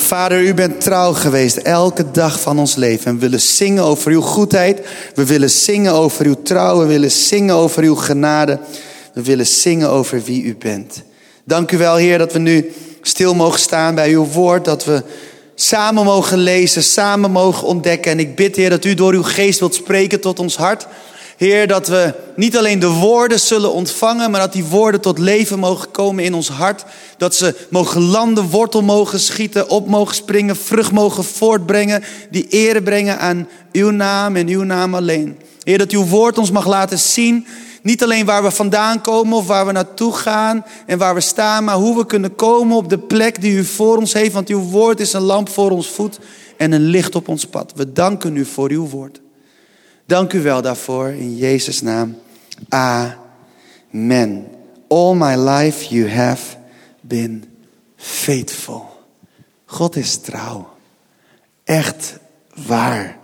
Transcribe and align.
Vader, 0.00 0.42
u 0.42 0.54
bent 0.54 0.80
trouw 0.80 1.12
geweest 1.12 1.56
elke 1.56 2.10
dag 2.10 2.40
van 2.40 2.58
ons 2.58 2.74
leven. 2.74 3.06
En 3.06 3.14
we 3.14 3.20
willen 3.20 3.40
zingen 3.40 3.82
over 3.84 4.10
uw 4.10 4.20
goedheid. 4.20 4.80
We 5.14 5.26
willen 5.26 5.50
zingen 5.50 5.92
over 5.92 6.26
uw 6.26 6.42
trouw. 6.42 6.78
We 6.78 6.86
willen 6.86 7.10
zingen 7.10 7.54
over 7.54 7.82
uw 7.82 7.94
genade. 7.94 8.58
We 9.14 9.22
willen 9.22 9.46
zingen 9.46 9.90
over 9.90 10.22
wie 10.22 10.42
u 10.42 10.56
bent. 10.56 11.02
Dank 11.44 11.72
u 11.72 11.78
wel, 11.78 11.96
Heer, 11.96 12.18
dat 12.18 12.32
we 12.32 12.38
nu 12.38 12.72
stil 13.02 13.34
mogen 13.34 13.60
staan 13.60 13.94
bij 13.94 14.10
uw 14.10 14.26
woord. 14.26 14.64
Dat 14.64 14.84
we 14.84 15.02
samen 15.54 16.04
mogen 16.04 16.38
lezen, 16.38 16.82
samen 16.82 17.30
mogen 17.30 17.66
ontdekken. 17.66 18.12
En 18.12 18.18
ik 18.18 18.34
bid, 18.34 18.56
Heer, 18.56 18.70
dat 18.70 18.84
u 18.84 18.94
door 18.94 19.12
uw 19.12 19.22
geest 19.22 19.58
wilt 19.58 19.74
spreken 19.74 20.20
tot 20.20 20.38
ons 20.38 20.56
hart. 20.56 20.86
Heer, 21.36 21.66
dat 21.66 21.88
we 21.88 22.14
niet 22.36 22.56
alleen 22.56 22.78
de 22.78 22.88
woorden 22.88 23.40
zullen 23.40 23.72
ontvangen, 23.72 24.30
maar 24.30 24.40
dat 24.40 24.52
die 24.52 24.64
woorden 24.64 25.00
tot 25.00 25.18
leven 25.18 25.58
mogen 25.58 25.90
komen 25.90 26.24
in 26.24 26.34
ons 26.34 26.48
hart. 26.48 26.84
Dat 27.16 27.34
ze 27.34 27.54
mogen 27.70 28.02
landen, 28.02 28.50
wortel 28.50 28.82
mogen 28.82 29.20
schieten, 29.20 29.68
op 29.68 29.88
mogen 29.88 30.14
springen, 30.14 30.56
vrucht 30.56 30.92
mogen 30.92 31.24
voortbrengen. 31.24 32.04
Die 32.30 32.46
ere 32.48 32.82
brengen 32.82 33.18
aan 33.18 33.48
uw 33.72 33.90
naam 33.90 34.36
en 34.36 34.48
uw 34.48 34.62
naam 34.62 34.94
alleen. 34.94 35.38
Heer, 35.62 35.78
dat 35.78 35.90
uw 35.90 36.04
woord 36.04 36.38
ons 36.38 36.50
mag 36.50 36.66
laten 36.66 36.98
zien. 36.98 37.46
Niet 37.82 38.02
alleen 38.02 38.24
waar 38.24 38.42
we 38.42 38.50
vandaan 38.50 39.00
komen 39.00 39.38
of 39.38 39.46
waar 39.46 39.66
we 39.66 39.72
naartoe 39.72 40.12
gaan 40.12 40.64
en 40.86 40.98
waar 40.98 41.14
we 41.14 41.20
staan, 41.20 41.64
maar 41.64 41.76
hoe 41.76 41.96
we 41.96 42.06
kunnen 42.06 42.34
komen 42.34 42.76
op 42.76 42.88
de 42.88 42.98
plek 42.98 43.40
die 43.40 43.52
u 43.52 43.64
voor 43.64 43.96
ons 43.96 44.12
heeft. 44.12 44.32
Want 44.32 44.48
uw 44.48 44.60
woord 44.60 45.00
is 45.00 45.12
een 45.12 45.22
lamp 45.22 45.48
voor 45.48 45.70
ons 45.70 45.88
voet 45.88 46.18
en 46.56 46.72
een 46.72 46.84
licht 46.84 47.14
op 47.14 47.28
ons 47.28 47.46
pad. 47.46 47.72
We 47.74 47.92
danken 47.92 48.36
u 48.36 48.44
voor 48.44 48.70
uw 48.70 48.88
woord. 48.88 49.22
Dank 50.06 50.32
u 50.32 50.42
wel 50.42 50.62
daarvoor 50.62 51.08
in 51.08 51.36
Jezus' 51.36 51.80
naam. 51.80 52.18
Amen. 52.68 54.46
All 54.88 55.14
my 55.14 55.36
life 55.36 55.94
you 55.94 56.10
have 56.10 56.56
been 57.00 57.44
faithful. 57.96 58.86
God 59.64 59.96
is 59.96 60.16
trouw. 60.16 60.68
Echt 61.64 62.18
waar. 62.66 63.18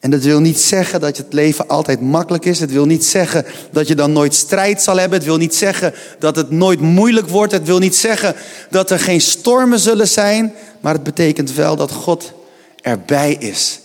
En 0.00 0.10
dat 0.10 0.22
wil 0.22 0.40
niet 0.40 0.60
zeggen 0.60 1.00
dat 1.00 1.16
het 1.16 1.32
leven 1.32 1.68
altijd 1.68 2.00
makkelijk 2.00 2.44
is. 2.44 2.60
Het 2.60 2.72
wil 2.72 2.86
niet 2.86 3.04
zeggen 3.04 3.44
dat 3.72 3.88
je 3.88 3.94
dan 3.94 4.12
nooit 4.12 4.34
strijd 4.34 4.82
zal 4.82 4.96
hebben. 4.96 5.18
Het 5.18 5.26
wil 5.26 5.36
niet 5.36 5.54
zeggen 5.54 5.94
dat 6.18 6.36
het 6.36 6.50
nooit 6.50 6.80
moeilijk 6.80 7.28
wordt. 7.28 7.52
Het 7.52 7.66
wil 7.66 7.78
niet 7.78 7.96
zeggen 7.96 8.34
dat 8.70 8.90
er 8.90 9.00
geen 9.00 9.20
stormen 9.20 9.78
zullen 9.78 10.08
zijn. 10.08 10.52
Maar 10.80 10.94
het 10.94 11.02
betekent 11.02 11.52
wel 11.52 11.76
dat 11.76 11.90
God 11.90 12.32
erbij 12.80 13.32
is. 13.32 13.80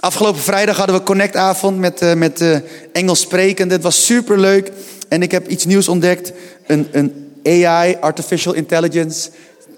Afgelopen 0.00 0.40
vrijdag 0.40 0.76
hadden 0.76 0.96
we 0.96 1.02
connectavond 1.02 1.78
met, 1.78 2.02
uh, 2.02 2.14
met 2.14 2.40
uh, 2.40 2.56
Engels 2.92 3.20
sprekende. 3.20 3.74
Het 3.74 3.82
was 3.82 4.04
super 4.04 4.38
leuk. 4.38 4.70
En 5.08 5.22
ik 5.22 5.30
heb 5.30 5.48
iets 5.48 5.64
nieuws 5.64 5.88
ontdekt. 5.88 6.32
Een, 6.66 6.88
een 6.92 7.32
AI, 7.44 7.96
Artificial 8.00 8.54
Intelligence, 8.54 9.30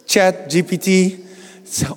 Chat, 0.06 0.34
GPT. 0.48 1.14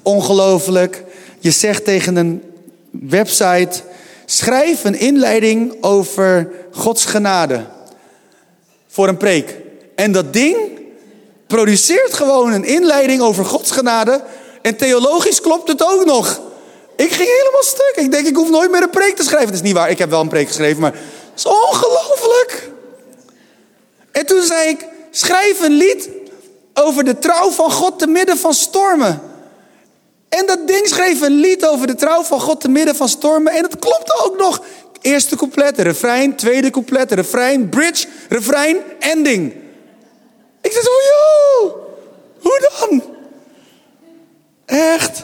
Ongelooflijk. 0.01 1.03
Je 1.39 1.51
zegt 1.51 1.85
tegen 1.85 2.15
een 2.15 2.43
website: 2.91 3.81
schrijf 4.25 4.83
een 4.83 4.99
inleiding 4.99 5.77
over 5.81 6.51
Gods 6.71 7.05
genade. 7.05 7.65
Voor 8.87 9.07
een 9.07 9.17
preek. 9.17 9.55
En 9.95 10.11
dat 10.11 10.33
ding 10.33 10.57
produceert 11.47 12.13
gewoon 12.13 12.51
een 12.51 12.65
inleiding 12.65 13.21
over 13.21 13.45
Gods 13.45 13.71
genade. 13.71 14.23
En 14.61 14.75
theologisch 14.75 15.41
klopt 15.41 15.67
het 15.67 15.83
ook 15.83 16.05
nog. 16.05 16.41
Ik 16.95 17.11
ging 17.11 17.29
helemaal 17.29 17.63
stuk. 17.63 17.93
Ik 17.95 18.11
denk, 18.11 18.27
ik 18.27 18.35
hoef 18.35 18.49
nooit 18.49 18.71
meer 18.71 18.81
een 18.81 18.89
preek 18.89 19.15
te 19.15 19.23
schrijven. 19.23 19.47
Dat 19.47 19.55
is 19.55 19.61
niet 19.61 19.73
waar, 19.73 19.89
ik 19.89 19.97
heb 19.97 20.09
wel 20.09 20.21
een 20.21 20.27
preek 20.27 20.47
geschreven, 20.47 20.81
maar 20.81 20.93
het 20.93 21.01
is 21.35 21.45
ongelooflijk. 21.45 22.69
En 24.11 24.25
toen 24.25 24.41
zei 24.41 24.69
ik, 24.69 24.85
schrijf 25.11 25.61
een 25.61 25.71
lied 25.71 26.09
over 26.73 27.03
de 27.03 27.19
trouw 27.19 27.49
van 27.51 27.71
God 27.71 27.99
te 27.99 28.07
midden 28.07 28.37
van 28.37 28.53
stormen. 28.53 29.21
En 30.29 30.45
dat 30.45 30.67
ding 30.67 30.87
schreef 30.87 31.21
een 31.21 31.39
lied 31.39 31.65
over 31.65 31.87
de 31.87 31.95
trouw 31.95 32.23
van 32.23 32.41
God 32.41 32.61
te 32.61 32.69
midden 32.69 32.95
van 32.95 33.09
stormen. 33.09 33.53
En 33.53 33.63
het 33.63 33.79
klopte 33.79 34.21
ook 34.25 34.37
nog. 34.37 34.61
Eerste 35.01 35.35
couplet, 35.35 35.79
refrein, 35.79 36.35
tweede 36.35 36.69
couplet, 36.69 37.11
refrein, 37.11 37.69
bridge, 37.69 38.07
refrein, 38.29 38.77
ending. 38.99 39.53
Ik 40.61 40.71
zei 40.71 40.83
zo, 40.83 40.91
joh, 41.11 41.75
hoe 42.41 42.69
dan? 42.79 43.03
Echt. 44.65 45.23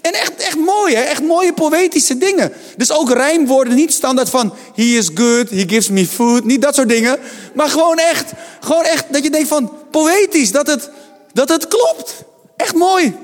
En 0.00 0.12
echt, 0.12 0.36
echt 0.36 0.56
mooi, 0.56 0.94
hè? 0.94 1.02
echt 1.02 1.22
mooie 1.22 1.52
poëtische 1.52 2.18
dingen. 2.18 2.52
Dus 2.76 2.92
ook 2.92 3.12
rijmwoorden, 3.12 3.74
niet 3.74 3.92
standaard 3.92 4.30
van... 4.30 4.54
He 4.74 4.82
is 4.82 5.10
good, 5.14 5.50
he 5.50 5.64
gives 5.66 5.88
me 5.88 6.06
food, 6.06 6.44
niet 6.44 6.62
dat 6.62 6.74
soort 6.74 6.88
dingen. 6.88 7.18
Maar 7.54 7.68
gewoon 7.68 7.98
echt, 7.98 8.32
gewoon 8.60 8.84
echt 8.84 9.04
dat 9.12 9.22
je 9.22 9.30
denkt 9.30 9.48
van 9.48 9.72
poëtisch, 9.90 10.52
dat 10.52 10.66
het, 10.66 10.90
dat 11.32 11.48
het 11.48 11.68
klopt. 11.68 12.14
Echt 12.56 12.74
mooi. 12.74 13.16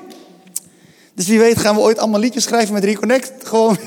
Dus 1.15 1.27
wie 1.27 1.39
weet 1.39 1.59
gaan 1.59 1.75
we 1.75 1.81
ooit 1.81 1.99
allemaal 1.99 2.21
liedjes 2.21 2.45
schrijven 2.45 2.75
met 2.75 2.85
Reconnect. 2.85 3.33
Gewoon 3.43 3.79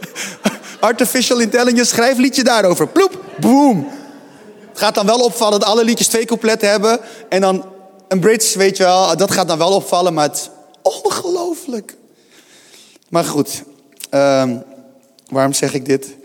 artificial 0.80 1.38
intelligence, 1.38 1.84
schrijf 1.84 2.16
liedje 2.16 2.44
daarover. 2.44 2.88
Ploep, 2.88 3.24
boom. 3.40 3.88
Het 4.68 4.78
gaat 4.78 4.94
dan 4.94 5.06
wel 5.06 5.18
opvallen 5.18 5.60
dat 5.60 5.68
alle 5.68 5.84
liedjes 5.84 6.06
twee 6.06 6.24
coupletten 6.24 6.70
hebben. 6.70 7.00
En 7.28 7.40
dan 7.40 7.64
een 8.08 8.20
bridge, 8.20 8.58
weet 8.58 8.76
je 8.76 8.82
wel, 8.82 9.16
dat 9.16 9.30
gaat 9.30 9.48
dan 9.48 9.58
wel 9.58 9.72
opvallen, 9.72 10.14
maar 10.14 10.28
het 10.28 10.50
ongelooflijk. 10.88 11.96
Maar 13.08 13.24
goed, 13.24 13.62
um, 14.10 14.62
waarom 15.28 15.52
zeg 15.52 15.74
ik 15.74 15.84
dit? 15.84 16.16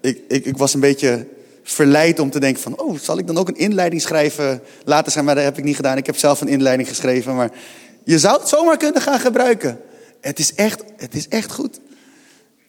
Ik, 0.00 0.20
ik, 0.28 0.44
ik, 0.44 0.56
was 0.56 0.74
een 0.74 0.80
beetje 0.80 1.26
verleid 1.62 2.18
om 2.18 2.30
te 2.30 2.40
denken 2.40 2.62
van... 2.62 2.80
oh, 2.80 2.98
zal 2.98 3.18
ik 3.18 3.26
dan 3.26 3.36
ook 3.36 3.48
een 3.48 3.56
inleiding 3.56 4.02
schrijven? 4.02 4.62
Later 4.84 5.12
zijn, 5.12 5.24
maar 5.24 5.34
dat 5.34 5.44
heb 5.44 5.58
ik 5.58 5.64
niet 5.64 5.76
gedaan. 5.76 5.96
Ik 5.96 6.06
heb 6.06 6.16
zelf 6.16 6.40
een 6.40 6.48
inleiding 6.48 6.88
geschreven. 6.88 7.34
Maar 7.34 7.50
je 8.04 8.18
zou 8.18 8.38
het 8.38 8.48
zomaar 8.48 8.76
kunnen 8.76 9.02
gaan 9.02 9.20
gebruiken. 9.20 9.80
Het 10.20 10.38
is 10.38 10.54
echt, 10.54 10.82
het 10.96 11.14
is 11.14 11.28
echt 11.28 11.52
goed. 11.52 11.80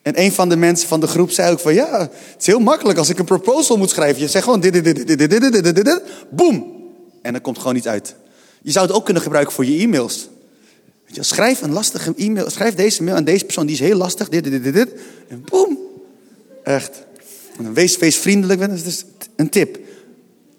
En 0.02 0.22
een 0.22 0.32
van 0.32 0.50
de 0.50 0.56
mensen 0.56 0.88
van 0.88 1.00
de 1.00 1.08
groep 1.08 1.32
zei 1.32 1.52
ook 1.52 1.60
van... 1.60 1.74
ja, 1.74 2.00
het 2.00 2.36
is 2.40 2.46
heel 2.46 2.60
makkelijk 2.60 3.00
als 3.00 3.10
ik 3.10 3.20
een 3.20 3.26
proposal 3.26 3.78
moet 3.78 3.90
schrijven. 3.90 4.22
Je 4.22 4.28
zegt 4.28 4.44
gewoon 4.44 4.60
dit, 4.60 4.74
dit, 4.74 4.84
dit, 4.84 4.96
dit, 4.96 5.08
dit, 5.18 5.30
dit, 5.30 5.42
dit, 5.52 5.64
dit, 5.64 5.86
dit, 5.86 6.02
boom. 6.30 6.76
En 7.22 7.34
er 7.34 7.42
komt 7.42 7.58
gewoon 7.58 7.76
iets 7.76 7.88
uit. 7.88 8.16
Je 8.62 8.72
zou 8.72 8.88
het 8.88 8.96
ook 8.96 9.06
kunnen 9.06 9.24
gebruiken 9.24 9.54
voor 9.54 9.66
je 9.66 9.82
e-mails. 9.82 10.30
Je, 11.08 11.24
schrijf 11.24 11.62
een 11.62 11.72
lastige 11.72 12.14
e-mail. 12.18 12.50
Schrijf 12.50 12.76
deze 12.76 13.04
mail 13.04 13.16
aan 13.16 13.24
deze 13.24 13.46
persoon. 13.46 13.66
Die 13.66 13.76
is 13.76 13.82
heel 13.82 13.98
lastig. 13.98 14.30
Dit, 14.30 14.44
dit, 14.44 14.64
dit, 14.64 14.74
dit. 14.74 14.90
En 15.28 15.44
boem. 15.50 15.78
Echt. 16.64 17.06
Wees, 17.74 17.98
wees 17.98 18.18
vriendelijk. 18.18 18.60
Dat 18.60 18.72
is 18.72 19.06
een 19.36 19.50
tip. 19.50 19.80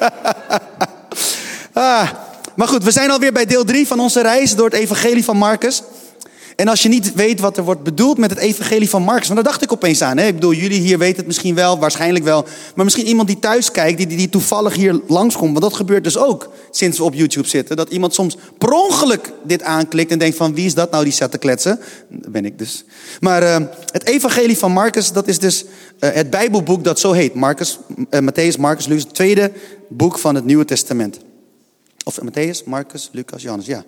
ah. 1.74 2.10
Maar 2.56 2.67
goed, 2.67 2.84
we 2.84 2.91
zijn 2.91 3.12
alweer 3.12 3.31
bij 3.31 3.45
deel 3.45 3.63
3 3.63 3.88
van 3.88 4.00
onze 4.00 4.22
reis 4.22 4.56
door 4.56 4.66
het 4.66 4.75
evangelie 4.79 5.23
van 5.23 5.38
Marcus. 5.38 5.84
En 6.56 6.67
als 6.67 6.84
je 6.84 6.89
niet 6.89 7.13
weet 7.13 7.39
wat 7.39 7.57
er 7.57 7.63
wordt 7.63 7.84
bedoeld 7.84 8.17
met 8.17 8.29
het 8.29 8.39
evangelie 8.39 8.89
van 8.89 9.03
Marcus, 9.03 9.28
want 9.28 9.44
daar 9.44 9.51
dacht 9.51 9.63
ik 9.63 9.72
opeens 9.72 10.01
aan. 10.01 10.17
Hè? 10.17 10.28
Ik 10.28 10.34
bedoel, 10.34 10.53
jullie 10.53 10.79
hier 10.79 10.97
weten 10.97 11.17
het 11.17 11.28
misschien 11.28 11.56
wel, 11.56 11.79
waarschijnlijk 11.79 12.25
wel. 12.25 12.45
Maar 12.75 12.85
misschien 12.85 13.07
iemand 13.07 13.28
die 13.28 13.39
thuis 13.39 13.72
kijkt, 13.72 13.97
die, 13.97 14.07
die, 14.07 14.29
toevallig 14.29 14.75
hier 14.75 15.01
langskomt. 15.07 15.51
Want 15.51 15.62
dat 15.62 15.73
gebeurt 15.73 16.03
dus 16.03 16.17
ook 16.17 16.50
sinds 16.72 16.97
we 16.97 17.03
op 17.03 17.13
YouTube 17.13 17.47
zitten. 17.47 17.75
Dat 17.75 17.89
iemand 17.89 18.13
soms 18.13 18.38
per 18.57 18.69
ongeluk 18.69 19.31
dit 19.44 19.63
aanklikt 19.63 20.12
en 20.12 20.19
denkt 20.19 20.38
van 20.38 20.53
wie 20.53 20.66
is 20.66 20.73
dat 20.73 20.91
nou 20.91 21.03
die 21.03 21.13
zat 21.13 21.31
te 21.31 21.38
kletsen? 21.38 21.79
Dat 22.09 22.31
ben 22.31 22.45
ik 22.45 22.59
dus. 22.59 22.83
Maar 23.19 23.44
uh, 23.44 23.56
het 23.91 24.06
evangelie 24.06 24.57
van 24.57 24.72
Marcus, 24.72 25.12
dat 25.12 25.28
is 25.28 25.39
dus 25.39 25.63
uh, 25.63 26.09
het 26.13 26.29
bijbelboek 26.29 26.83
dat 26.83 27.00
zo 27.00 27.12
heet. 27.12 27.33
Marcus, 27.33 27.79
uh, 28.09 28.19
Matthäus, 28.19 28.59
Marcus, 28.59 28.85
Lucas, 28.85 29.03
het 29.03 29.13
tweede 29.13 29.51
boek 29.89 30.19
van 30.19 30.35
het 30.35 30.45
Nieuwe 30.45 30.66
Testament. 30.66 31.19
Of 32.03 32.19
Matthäus, 32.22 32.63
Marcus, 32.65 33.09
Lucas, 33.12 33.42
Johannes. 33.42 33.65
Ja, 33.65 33.83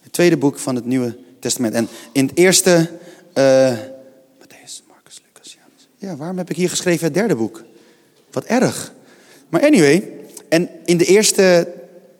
het 0.00 0.12
tweede 0.12 0.36
boek 0.36 0.58
van 0.58 0.74
het 0.74 0.84
Nieuwe 0.84 1.18
Testament. 1.38 1.74
En 1.74 1.88
in 2.12 2.26
het 2.26 2.36
eerste... 2.36 2.90
Uh, 3.34 3.72
Matthäus, 4.38 4.82
Marcus, 4.88 5.20
Lucas, 5.26 5.52
Johannes. 5.52 5.88
Ja, 5.96 6.16
waarom 6.16 6.38
heb 6.38 6.50
ik 6.50 6.56
hier 6.56 6.70
geschreven 6.70 7.04
het 7.04 7.14
derde 7.14 7.36
boek? 7.36 7.64
Wat 8.30 8.44
erg. 8.44 8.92
Maar 9.48 9.62
anyway, 9.62 10.12
en 10.48 10.68
in 10.84 10.96
de 10.96 11.04
eerste 11.04 11.74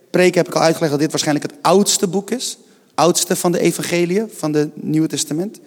preek 0.09 0.35
heb 0.35 0.47
ik 0.47 0.55
al 0.55 0.61
uitgelegd 0.61 0.91
dat 0.91 1.01
dit 1.01 1.11
waarschijnlijk 1.11 1.51
het 1.51 1.61
oudste 1.61 2.07
boek 2.07 2.31
is. 2.31 2.57
Oudste 2.95 3.35
van 3.35 3.51
de 3.51 3.59
evangeliën 3.59 4.29
van 4.33 4.53
het 4.53 4.83
Nieuwe 4.83 5.07
Testament. 5.07 5.59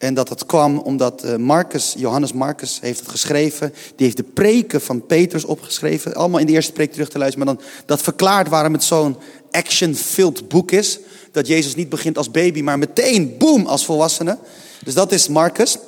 En 0.00 0.14
dat 0.14 0.28
dat 0.28 0.46
kwam 0.46 0.78
omdat 0.78 1.22
eh, 1.22 1.36
Marcus, 1.36 1.94
Johannes 1.98 2.32
Marcus 2.32 2.78
heeft 2.80 3.00
het 3.00 3.08
geschreven. 3.08 3.74
Die 3.96 4.06
heeft 4.06 4.16
de 4.16 4.22
preken 4.22 4.80
van 4.80 5.06
Petrus 5.06 5.44
opgeschreven. 5.44 6.14
Allemaal 6.14 6.40
in 6.40 6.46
de 6.46 6.52
eerste 6.52 6.72
preek 6.72 6.92
terug 6.92 7.08
te 7.08 7.18
luisteren. 7.18 7.46
Maar 7.46 7.54
dan, 7.54 7.64
dat 7.86 8.02
verklaart 8.02 8.48
waarom 8.48 8.72
het 8.72 8.84
zo'n 8.84 9.16
action-filled 9.50 10.48
boek 10.48 10.70
is. 10.70 10.98
Dat 11.32 11.46
Jezus 11.46 11.74
niet 11.74 11.88
begint 11.88 12.18
als 12.18 12.30
baby, 12.30 12.62
maar 12.62 12.78
meteen, 12.78 13.34
boom, 13.38 13.66
als 13.66 13.84
volwassene. 13.84 14.38
Dus 14.84 14.94
dat 14.94 15.12
is 15.12 15.28
Marcus. 15.28 15.78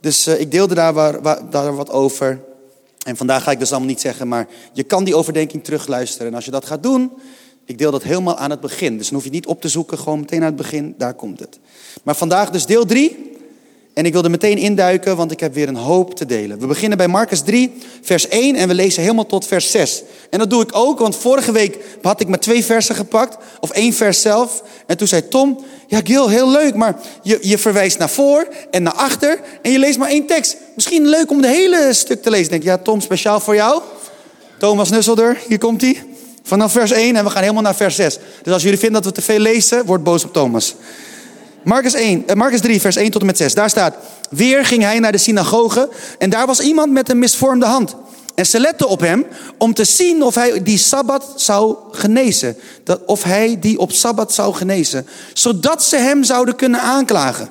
Dus 0.00 0.28
uh, 0.28 0.40
ik 0.40 0.50
deelde 0.50 0.74
daar, 0.74 0.92
waar, 0.92 1.22
waar, 1.22 1.50
daar 1.50 1.76
wat 1.76 1.90
over. 1.90 2.40
En 3.02 3.16
vandaag 3.16 3.42
ga 3.42 3.50
ik 3.50 3.58
dus 3.58 3.70
allemaal 3.70 3.88
niet 3.88 4.00
zeggen, 4.00 4.28
maar 4.28 4.48
je 4.72 4.82
kan 4.82 5.04
die 5.04 5.16
overdenking 5.16 5.64
terugluisteren. 5.64 6.26
En 6.26 6.34
als 6.34 6.44
je 6.44 6.50
dat 6.50 6.66
gaat 6.66 6.82
doen, 6.82 7.12
Ik 7.64 7.78
deel 7.78 7.90
dat 7.90 8.02
helemaal 8.02 8.36
aan 8.36 8.50
het 8.50 8.60
begin. 8.60 8.96
Dus 8.98 9.06
dan 9.06 9.14
hoef 9.14 9.24
je 9.24 9.30
niet 9.30 9.46
op 9.46 9.60
te 9.60 9.68
zoeken, 9.68 9.98
gewoon 9.98 10.20
meteen 10.20 10.40
aan 10.40 10.46
het 10.46 10.56
begin, 10.56 10.94
daar 10.98 11.14
komt 11.14 11.40
het. 11.40 11.58
Maar 12.02 12.16
vandaag 12.16 12.50
dus 12.50 12.66
deel 12.66 12.84
3. 12.84 13.35
En 13.96 14.04
ik 14.04 14.12
wil 14.12 14.24
er 14.24 14.30
meteen 14.30 14.58
induiken, 14.58 15.16
want 15.16 15.32
ik 15.32 15.40
heb 15.40 15.54
weer 15.54 15.68
een 15.68 15.76
hoop 15.76 16.14
te 16.14 16.26
delen. 16.26 16.58
We 16.58 16.66
beginnen 16.66 16.98
bij 16.98 17.08
Marcus 17.08 17.40
3, 17.40 17.72
vers 18.02 18.28
1 18.28 18.56
en 18.56 18.68
we 18.68 18.74
lezen 18.74 19.02
helemaal 19.02 19.26
tot 19.26 19.46
vers 19.46 19.70
6. 19.70 20.02
En 20.30 20.38
dat 20.38 20.50
doe 20.50 20.62
ik 20.62 20.76
ook, 20.76 20.98
want 20.98 21.16
vorige 21.16 21.52
week 21.52 21.78
had 22.02 22.20
ik 22.20 22.28
maar 22.28 22.38
twee 22.38 22.64
versen 22.64 22.94
gepakt, 22.94 23.36
of 23.60 23.70
één 23.70 23.92
vers 23.92 24.20
zelf. 24.20 24.62
En 24.86 24.96
toen 24.96 25.08
zei 25.08 25.28
Tom, 25.28 25.64
ja 25.86 26.00
Gil, 26.04 26.28
heel 26.28 26.50
leuk, 26.50 26.74
maar 26.74 27.00
je, 27.22 27.38
je 27.40 27.58
verwijst 27.58 27.98
naar 27.98 28.10
voor 28.10 28.48
en 28.70 28.82
naar 28.82 28.92
achter 28.92 29.40
en 29.62 29.72
je 29.72 29.78
leest 29.78 29.98
maar 29.98 30.08
één 30.08 30.26
tekst. 30.26 30.56
Misschien 30.74 31.08
leuk 31.08 31.30
om 31.30 31.40
de 31.40 31.48
hele 31.48 31.92
stuk 31.92 32.22
te 32.22 32.30
lezen. 32.30 32.44
Ik 32.44 32.50
denk, 32.50 32.62
ja 32.62 32.78
Tom, 32.78 33.00
speciaal 33.00 33.40
voor 33.40 33.54
jou. 33.54 33.82
Thomas 34.58 34.90
Nusselder, 34.90 35.38
hier 35.48 35.58
komt 35.58 35.80
hij. 35.80 36.02
Vanaf 36.42 36.72
vers 36.72 36.90
1 36.90 37.16
en 37.16 37.24
we 37.24 37.30
gaan 37.30 37.42
helemaal 37.42 37.62
naar 37.62 37.76
vers 37.76 37.94
6. 37.94 38.18
Dus 38.42 38.52
als 38.52 38.62
jullie 38.62 38.78
vinden 38.78 39.02
dat 39.02 39.12
we 39.12 39.20
te 39.20 39.26
veel 39.26 39.38
lezen, 39.38 39.84
word 39.84 40.04
boos 40.04 40.24
op 40.24 40.32
Thomas. 40.32 40.74
Marcus, 41.66 41.94
1, 41.94 42.26
eh, 42.26 42.36
Marcus 42.36 42.60
3, 42.60 42.80
vers 42.80 42.96
1 42.96 43.10
tot 43.10 43.20
en 43.20 43.26
met 43.26 43.36
6. 43.36 43.54
Daar 43.54 43.70
staat, 43.70 43.96
weer 44.30 44.64
ging 44.64 44.82
hij 44.82 44.98
naar 44.98 45.12
de 45.12 45.18
synagoge 45.18 45.88
en 46.18 46.30
daar 46.30 46.46
was 46.46 46.60
iemand 46.60 46.92
met 46.92 47.10
een 47.10 47.18
misvormde 47.18 47.66
hand. 47.66 47.96
En 48.34 48.46
ze 48.46 48.60
letten 48.60 48.88
op 48.88 49.00
hem 49.00 49.26
om 49.58 49.74
te 49.74 49.84
zien 49.84 50.22
of 50.22 50.34
hij 50.34 50.62
die 50.62 50.78
Sabbat 50.78 51.32
zou 51.36 51.76
genezen. 51.90 52.56
Dat, 52.84 53.04
of 53.04 53.22
hij 53.22 53.56
die 53.60 53.78
op 53.78 53.92
Sabbat 53.92 54.34
zou 54.34 54.54
genezen. 54.54 55.06
Zodat 55.32 55.84
ze 55.84 55.96
hem 55.96 56.24
zouden 56.24 56.56
kunnen 56.56 56.80
aanklagen. 56.80 57.50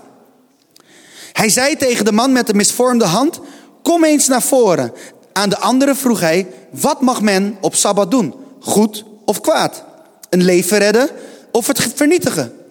Hij 1.34 1.50
zei 1.50 1.76
tegen 1.76 2.06
de 2.06 2.12
man 2.12 2.32
met 2.32 2.48
de 2.48 2.54
misvormde 2.54 3.06
hand, 3.06 3.40
kom 3.82 4.04
eens 4.04 4.28
naar 4.28 4.44
voren. 4.44 4.94
Aan 5.34 5.50
de 5.50 5.60
andere 5.60 5.96
vroeg 5.96 6.20
hij, 6.20 6.48
wat 6.72 7.02
mag 7.02 7.22
men 7.22 7.58
op 7.62 7.76
Sabbat 7.76 8.12
doen? 8.12 8.34
Goed 8.60 9.06
of 9.26 9.42
kwaad? 9.42 9.84
Een 10.30 10.44
leven 10.44 10.78
redden 10.78 11.10
of 11.52 11.68
het 11.68 11.88
vernietigen? 11.96 12.65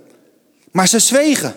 Maar 0.75 0.89
ze 0.89 0.99
zwegen. 0.99 1.55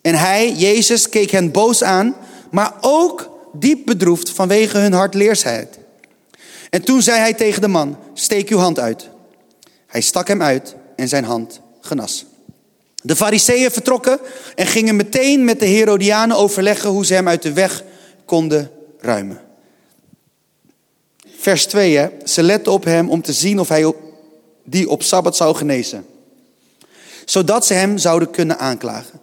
En 0.00 0.14
hij, 0.14 0.52
Jezus, 0.52 1.08
keek 1.08 1.30
hen 1.30 1.50
boos 1.50 1.82
aan, 1.82 2.16
maar 2.50 2.74
ook 2.80 3.30
diep 3.52 3.86
bedroefd 3.86 4.30
vanwege 4.30 4.78
hun 4.78 4.92
hardleersheid. 4.92 5.78
En 6.70 6.82
toen 6.82 7.02
zei 7.02 7.18
hij 7.18 7.34
tegen 7.34 7.60
de 7.60 7.68
man, 7.68 7.98
steek 8.14 8.48
uw 8.48 8.58
hand 8.58 8.78
uit. 8.78 9.08
Hij 9.86 10.00
stak 10.00 10.28
hem 10.28 10.42
uit 10.42 10.74
en 10.96 11.08
zijn 11.08 11.24
hand 11.24 11.60
genas. 11.80 12.24
De 13.02 13.16
fariseeën 13.16 13.70
vertrokken 13.70 14.18
en 14.54 14.66
gingen 14.66 14.96
meteen 14.96 15.44
met 15.44 15.60
de 15.60 15.66
Herodianen 15.66 16.36
overleggen 16.36 16.90
hoe 16.90 17.06
ze 17.06 17.14
hem 17.14 17.28
uit 17.28 17.42
de 17.42 17.52
weg 17.52 17.84
konden 18.24 18.70
ruimen. 18.98 19.40
Vers 21.38 21.66
2, 21.66 21.96
hè? 21.96 22.08
ze 22.24 22.42
letten 22.42 22.72
op 22.72 22.84
hem 22.84 23.10
om 23.10 23.22
te 23.22 23.32
zien 23.32 23.60
of 23.60 23.68
hij 23.68 23.92
die 24.64 24.88
op 24.88 25.02
Sabbat 25.02 25.36
zou 25.36 25.56
genezen. 25.56 26.06
Zodat 27.28 27.66
ze 27.66 27.74
hem 27.74 27.98
zouden 27.98 28.30
kunnen 28.30 28.58
aanklagen. 28.58 29.20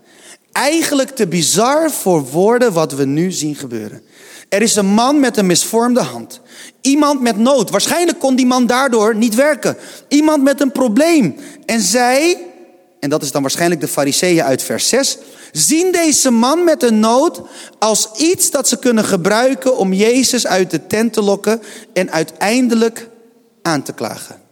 Eigenlijk 0.51 1.09
te 1.09 1.27
bizar 1.27 1.91
voor 1.91 2.25
woorden 2.25 2.73
wat 2.73 2.91
we 2.91 3.05
nu 3.05 3.31
zien 3.31 3.55
gebeuren. 3.55 4.01
Er 4.49 4.61
is 4.61 4.75
een 4.75 4.85
man 4.85 5.19
met 5.19 5.37
een 5.37 5.45
misvormde 5.45 6.01
hand. 6.01 6.41
Iemand 6.81 7.21
met 7.21 7.37
nood. 7.37 7.69
Waarschijnlijk 7.69 8.19
kon 8.19 8.35
die 8.35 8.45
man 8.45 8.67
daardoor 8.67 9.15
niet 9.15 9.35
werken. 9.35 9.77
Iemand 10.07 10.43
met 10.43 10.61
een 10.61 10.71
probleem. 10.71 11.35
En 11.65 11.81
zij, 11.81 12.37
en 12.99 13.09
dat 13.09 13.23
is 13.23 13.31
dan 13.31 13.41
waarschijnlijk 13.41 13.81
de 13.81 13.87
fariseeën 13.87 14.43
uit 14.43 14.63
vers 14.63 14.89
6, 14.89 15.17
zien 15.51 15.91
deze 15.91 16.31
man 16.31 16.63
met 16.63 16.83
een 16.83 16.99
nood 16.99 17.41
als 17.79 18.09
iets 18.17 18.51
dat 18.51 18.67
ze 18.67 18.79
kunnen 18.79 19.03
gebruiken 19.03 19.77
om 19.77 19.93
Jezus 19.93 20.47
uit 20.47 20.71
de 20.71 20.87
tent 20.87 21.13
te 21.13 21.21
lokken 21.21 21.61
en 21.93 22.11
uiteindelijk 22.11 23.09
aan 23.61 23.83
te 23.83 23.93
klagen. 23.93 24.44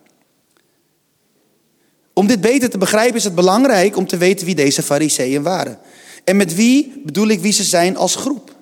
Om 2.14 2.28
dit 2.28 2.42
beter 2.42 2.70
te 2.70 2.78
begrijpen 2.78 3.16
is 3.16 3.24
het 3.24 3.36
belangrijk 3.36 3.98
om 3.98 4.08
te 4.08 4.18
weten 4.18 4.46
wie 4.46 4.56
deze 4.56 4.84
fariseeën 4.84 5.44
waren. 5.44 5.78
En 6.24 6.38
met 6.38 6.56
wie 6.56 7.02
bedoel 7.06 7.28
ik 7.28 7.40
wie 7.40 7.54
ze 7.54 7.64
zijn 7.64 7.98
als 7.98 8.16
groep. 8.16 8.56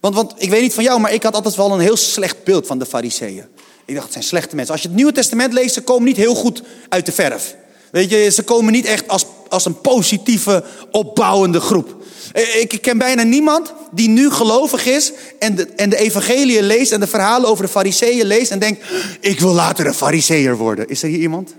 Want, 0.00 0.14
want 0.14 0.34
ik 0.36 0.50
weet 0.50 0.62
niet 0.62 0.74
van 0.74 0.84
jou, 0.84 1.00
maar 1.00 1.12
ik 1.12 1.22
had 1.22 1.34
altijd 1.34 1.54
wel 1.54 1.72
een 1.72 1.80
heel 1.80 1.96
slecht 1.96 2.44
beeld 2.44 2.66
van 2.66 2.78
de 2.78 2.86
fariseeën. 2.86 3.44
Ik 3.84 3.94
dacht, 3.94 4.04
het 4.04 4.12
zijn 4.12 4.24
slechte 4.24 4.54
mensen. 4.54 4.72
Als 4.72 4.82
je 4.82 4.88
het 4.88 4.96
Nieuwe 4.96 5.12
Testament 5.12 5.52
leest, 5.52 5.74
ze 5.74 5.80
komen 5.80 6.04
niet 6.04 6.16
heel 6.16 6.34
goed 6.34 6.62
uit 6.88 7.06
de 7.06 7.12
verf. 7.12 7.56
Weet 7.90 8.10
je, 8.10 8.30
ze 8.30 8.42
komen 8.42 8.72
niet 8.72 8.84
echt 8.84 9.08
als, 9.08 9.26
als 9.48 9.64
een 9.64 9.80
positieve, 9.80 10.64
opbouwende 10.90 11.60
groep. 11.60 11.96
Eh, 12.32 12.60
ik 12.60 12.78
ken 12.82 12.98
bijna 12.98 13.22
niemand 13.22 13.72
die 13.92 14.08
nu 14.08 14.30
gelovig 14.30 14.86
is 14.86 15.12
en 15.38 15.54
de, 15.54 15.66
en 15.66 15.90
de 15.90 15.96
evangelie 15.96 16.62
leest 16.62 16.92
en 16.92 17.00
de 17.00 17.06
verhalen 17.06 17.48
over 17.48 17.64
de 17.64 17.70
fariseeën 17.70 18.26
leest 18.26 18.50
en 18.50 18.58
denkt, 18.58 18.84
ik 19.20 19.40
wil 19.40 19.52
later 19.52 19.86
een 19.86 19.94
fariseer 19.94 20.56
worden. 20.56 20.88
Is 20.88 21.02
er 21.02 21.08
hier 21.08 21.18
iemand? 21.18 21.54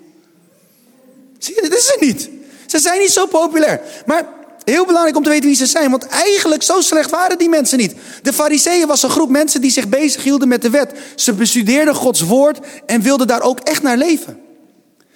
Zie 1.39 1.55
je, 1.55 1.61
dat 1.61 1.77
is 1.77 1.87
er 1.87 2.05
niet. 2.05 2.29
Ze 2.65 2.79
zijn 2.79 2.99
niet 2.99 3.11
zo 3.11 3.25
populair. 3.25 3.81
Maar 4.05 4.27
heel 4.63 4.85
belangrijk 4.85 5.17
om 5.17 5.23
te 5.23 5.29
weten 5.29 5.45
wie 5.45 5.55
ze 5.55 5.65
zijn. 5.65 5.91
Want 5.91 6.07
eigenlijk 6.07 6.63
zo 6.63 6.81
slecht 6.81 7.09
waren 7.09 7.37
die 7.37 7.49
mensen 7.49 7.77
niet. 7.77 7.95
De 8.21 8.33
fariseeën 8.33 8.87
was 8.87 9.03
een 9.03 9.09
groep 9.09 9.29
mensen 9.29 9.61
die 9.61 9.71
zich 9.71 9.89
bezighielden 9.89 10.47
met 10.47 10.61
de 10.61 10.69
wet. 10.69 10.91
Ze 11.15 11.33
bestudeerden 11.33 11.95
Gods 11.95 12.21
woord 12.21 12.59
en 12.85 13.01
wilden 13.01 13.27
daar 13.27 13.41
ook 13.41 13.59
echt 13.59 13.81
naar 13.81 13.97
leven. 13.97 14.39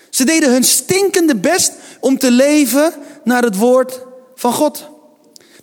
Ze 0.10 0.24
deden 0.24 0.52
hun 0.52 0.64
stinkende 0.64 1.36
best 1.36 1.72
om 2.00 2.18
te 2.18 2.32
leven 2.32 2.94
naar 3.24 3.44
het 3.44 3.58
woord 3.58 4.00
van 4.36 4.54
God. 4.54 4.92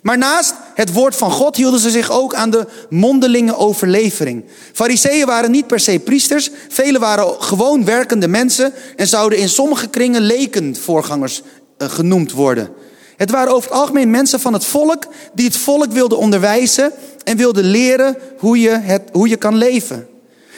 Maar 0.01 0.17
naast 0.17 0.53
het 0.73 0.93
woord 0.93 1.15
van 1.15 1.31
God 1.31 1.55
hielden 1.55 1.79
ze 1.79 1.89
zich 1.89 2.11
ook 2.11 2.33
aan 2.33 2.49
de 2.49 2.67
mondelinge 2.89 3.57
overlevering. 3.57 4.45
Fariseeën 4.73 5.25
waren 5.25 5.51
niet 5.51 5.67
per 5.67 5.79
se 5.79 5.99
priesters, 5.99 6.49
velen 6.69 7.01
waren 7.01 7.41
gewoon 7.41 7.85
werkende 7.85 8.27
mensen 8.27 8.73
en 8.95 9.07
zouden 9.07 9.39
in 9.39 9.49
sommige 9.49 9.87
kringen 9.87 10.21
lekenvoorgangers 10.21 11.41
uh, 11.77 11.89
genoemd 11.89 12.31
worden. 12.31 12.69
Het 13.17 13.31
waren 13.31 13.53
over 13.53 13.69
het 13.69 13.79
algemeen 13.79 14.11
mensen 14.11 14.39
van 14.39 14.53
het 14.53 14.65
volk 14.65 15.07
die 15.33 15.45
het 15.45 15.57
volk 15.57 15.91
wilden 15.91 16.17
onderwijzen 16.17 16.91
en 17.23 17.37
wilden 17.37 17.63
leren 17.63 18.17
hoe 18.37 18.59
je, 18.59 18.69
het, 18.69 19.01
hoe 19.11 19.29
je 19.29 19.35
kan 19.35 19.55
leven. 19.55 20.07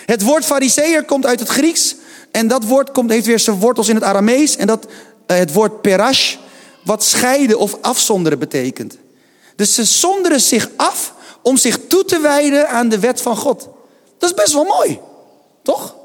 Het 0.06 0.22
woord 0.22 0.45
fariseer 0.45 1.04
komt 1.04 1.25
uit 1.25 1.40
het 1.40 1.50
Grieks 1.50 1.95
en 2.31 2.48
dat 2.48 2.63
woord 2.63 2.92
komt, 2.92 3.12
heeft 3.12 3.25
weer 3.25 3.40
zijn 3.40 3.60
wortels 3.60 3.90
in 3.90 3.95
het 3.95 4.04
Aramees 4.04 4.56
en 4.56 4.68
dat, 4.68 4.86
uh, 4.86 5.38
het 5.38 5.54
woord 5.54 5.81
perash, 5.81 6.36
wat 6.84 7.04
scheiden 7.04 7.60
of 7.60 7.78
afzonderen 7.81 8.40
betekent. 8.40 8.98
Dus 9.56 9.74
ze 9.74 9.84
zonderen 9.84 10.42
zich 10.42 10.70
af 10.76 11.14
om 11.42 11.58
zich 11.58 11.80
toe 11.88 12.06
te 12.06 12.20
wijden 12.20 12.70
aan 12.70 12.90
de 12.90 13.00
wet 13.00 13.22
van 13.22 13.38
God. 13.38 13.70
Dat 14.18 14.30
is 14.30 14.36
best 14.36 14.54
wel 14.54 14.64
mooi, 14.64 15.00
toch? 15.62 15.96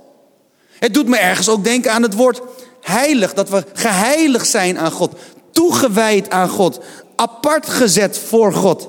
Het 0.79 0.95
doet 0.95 1.09
me 1.09 1.17
ergens 1.17 1.49
ook 1.49 1.65
denken 1.65 1.93
aan 1.93 2.03
het 2.03 2.15
woord 2.15 2.41
heilig, 2.81 3.35
dat 3.35 3.49
we 3.49 3.65
geheiligd 3.73 4.49
zijn 4.49 4.79
aan 4.79 4.91
God, 4.91 5.13
toegewijd 5.51 6.31
aan 6.31 6.49
God, 6.49 6.79
apart 7.17 7.69
gezet 7.69 8.19
voor 8.19 8.53
God. 8.53 8.89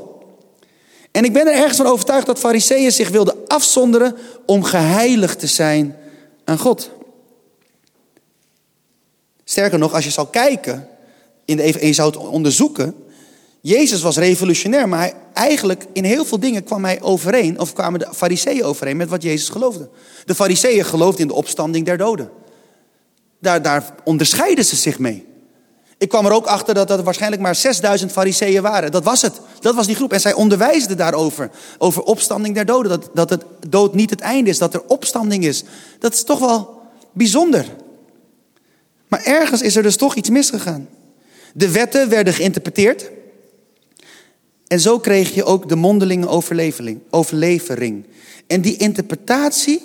En 1.11 1.23
ik 1.23 1.33
ben 1.33 1.47
er 1.47 1.53
ergens 1.53 1.77
van 1.77 1.85
overtuigd 1.85 2.25
dat 2.25 2.39
fariseeën 2.39 2.91
zich 2.91 3.09
wilden 3.09 3.35
afzonderen 3.47 4.17
om 4.45 4.63
geheiligd 4.63 5.39
te 5.39 5.47
zijn 5.47 5.97
aan 6.45 6.57
God. 6.57 6.89
Sterker 9.43 9.79
nog, 9.79 9.93
als 9.93 10.03
je 10.03 10.09
zou 10.09 10.27
kijken 10.31 10.87
in 11.45 11.57
de, 11.57 11.63
en 11.63 11.87
je 11.87 11.93
zou 11.93 12.09
het 12.09 12.17
onderzoeken, 12.17 12.95
Jezus 13.61 14.01
was 14.01 14.17
revolutionair, 14.17 14.89
maar 14.89 14.99
hij, 14.99 15.13
eigenlijk 15.33 15.85
in 15.93 16.03
heel 16.03 16.25
veel 16.25 16.39
dingen 16.39 16.63
kwam 16.63 16.83
hij 16.83 17.01
overeen, 17.01 17.59
of 17.59 17.73
kwamen 17.73 17.99
de 17.99 18.07
fariseeën 18.13 18.63
overeen 18.63 18.97
met 18.97 19.09
wat 19.09 19.23
Jezus 19.23 19.49
geloofde. 19.49 19.89
De 20.25 20.35
fariseeën 20.35 20.85
geloofden 20.85 21.21
in 21.21 21.27
de 21.27 21.33
opstanding 21.33 21.85
der 21.85 21.97
doden. 21.97 22.29
Daar, 23.39 23.61
daar 23.61 23.95
onderscheiden 24.03 24.65
ze 24.65 24.75
zich 24.75 24.99
mee. 24.99 25.27
Ik 25.97 26.09
kwam 26.09 26.25
er 26.25 26.31
ook 26.31 26.45
achter 26.45 26.73
dat 26.73 26.89
er 26.89 27.03
waarschijnlijk 27.03 27.41
maar 27.41 27.55
6000 27.55 28.11
fariseeën 28.11 28.61
waren. 28.61 28.91
Dat 28.91 29.03
was 29.03 29.21
het. 29.21 29.41
Dat 29.59 29.75
was 29.75 29.85
die 29.85 29.95
groep. 29.95 30.13
En 30.13 30.21
zij 30.21 30.33
onderwijsden 30.33 30.97
daarover. 30.97 31.49
Over 31.77 32.01
opstanding 32.01 32.55
der 32.55 32.65
doden. 32.65 32.89
Dat, 32.89 33.09
dat 33.13 33.29
het 33.29 33.43
dood 33.69 33.93
niet 33.93 34.09
het 34.09 34.19
einde 34.19 34.49
is. 34.49 34.57
Dat 34.57 34.73
er 34.73 34.83
opstanding 34.87 35.45
is. 35.45 35.63
Dat 35.99 36.13
is 36.13 36.23
toch 36.23 36.39
wel 36.39 36.81
bijzonder. 37.11 37.65
Maar 39.07 39.23
ergens 39.23 39.61
is 39.61 39.75
er 39.75 39.83
dus 39.83 39.95
toch 39.95 40.15
iets 40.15 40.29
misgegaan. 40.29 40.89
De 41.53 41.71
wetten 41.71 42.09
werden 42.09 42.33
geïnterpreteerd. 42.33 43.09
En 44.69 44.79
zo 44.79 44.99
kreeg 44.99 45.33
je 45.33 45.43
ook 45.43 45.69
de 45.69 45.75
mondelinge 45.75 46.27
overlevering. 47.09 48.05
En 48.47 48.61
die 48.61 48.77
interpretatie 48.77 49.81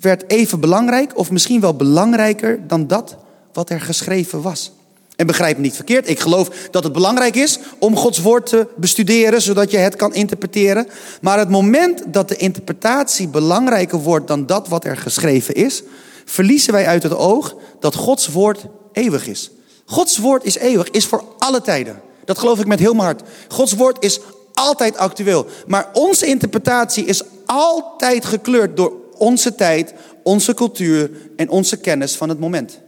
werd 0.00 0.30
even 0.30 0.60
belangrijk, 0.60 1.18
of 1.18 1.30
misschien 1.30 1.60
wel 1.60 1.74
belangrijker 1.74 2.66
dan 2.66 2.86
dat 2.86 3.16
wat 3.52 3.70
er 3.70 3.80
geschreven 3.80 4.42
was. 4.42 4.72
En 5.16 5.26
begrijp 5.26 5.56
me 5.56 5.62
niet 5.62 5.74
verkeerd, 5.74 6.08
ik 6.08 6.20
geloof 6.20 6.48
dat 6.70 6.84
het 6.84 6.92
belangrijk 6.92 7.36
is 7.36 7.58
om 7.78 7.96
Gods 7.96 8.18
woord 8.18 8.46
te 8.46 8.66
bestuderen, 8.76 9.42
zodat 9.42 9.70
je 9.70 9.76
het 9.76 9.96
kan 9.96 10.14
interpreteren. 10.14 10.86
Maar 11.20 11.38
het 11.38 11.48
moment 11.48 12.02
dat 12.06 12.28
de 12.28 12.36
interpretatie 12.36 13.28
belangrijker 13.28 13.98
wordt 13.98 14.26
dan 14.26 14.46
dat 14.46 14.68
wat 14.68 14.84
er 14.84 14.96
geschreven 14.96 15.54
is, 15.54 15.82
verliezen 16.24 16.72
wij 16.72 16.86
uit 16.86 17.02
het 17.02 17.14
oog 17.14 17.56
dat 17.80 17.94
Gods 17.94 18.28
woord 18.28 18.64
eeuwig 18.92 19.26
is. 19.26 19.50
Gods 19.84 20.18
woord 20.18 20.44
is 20.44 20.56
eeuwig, 20.56 20.90
is 20.90 21.06
voor 21.06 21.24
alle 21.38 21.62
tijden. 21.62 22.10
Dat 22.24 22.38
geloof 22.38 22.60
ik 22.60 22.66
met 22.66 22.78
heel 22.78 22.94
mijn 22.94 23.04
hart. 23.04 23.22
Gods 23.48 23.72
woord 23.72 24.04
is 24.04 24.20
altijd 24.54 24.96
actueel. 24.96 25.46
Maar 25.66 25.88
onze 25.92 26.26
interpretatie 26.26 27.04
is 27.04 27.22
altijd 27.46 28.24
gekleurd 28.24 28.76
door 28.76 28.92
onze 29.16 29.54
tijd, 29.54 29.94
onze 30.22 30.54
cultuur 30.54 31.10
en 31.36 31.48
onze 31.48 31.76
kennis 31.76 32.16
van 32.16 32.28
het 32.28 32.40
moment. 32.40 32.78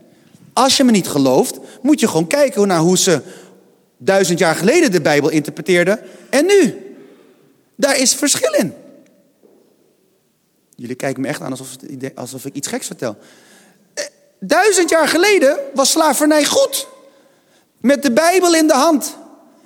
Als 0.52 0.76
je 0.76 0.84
me 0.84 0.90
niet 0.90 1.08
gelooft, 1.08 1.58
moet 1.82 2.00
je 2.00 2.08
gewoon 2.08 2.26
kijken 2.26 2.68
naar 2.68 2.78
hoe 2.78 2.98
ze 2.98 3.20
duizend 3.96 4.38
jaar 4.38 4.54
geleden 4.54 4.92
de 4.92 5.00
Bijbel 5.00 5.30
interpreteerden 5.30 5.98
en 6.30 6.46
nu. 6.46 6.94
Daar 7.76 7.98
is 7.98 8.14
verschil 8.14 8.52
in. 8.52 8.74
Jullie 10.76 10.96
kijken 10.96 11.22
me 11.22 11.28
echt 11.28 11.40
aan 11.40 11.50
alsof, 11.50 11.68
alsof 12.14 12.44
ik 12.44 12.54
iets 12.54 12.68
geks 12.68 12.86
vertel. 12.86 13.16
Eh, 13.94 14.04
duizend 14.40 14.90
jaar 14.90 15.08
geleden 15.08 15.58
was 15.74 15.90
slavernij 15.90 16.44
goed. 16.44 16.86
Met 17.80 18.02
de 18.02 18.12
Bijbel 18.12 18.54
in 18.54 18.66
de 18.66 18.74
hand. 18.74 19.16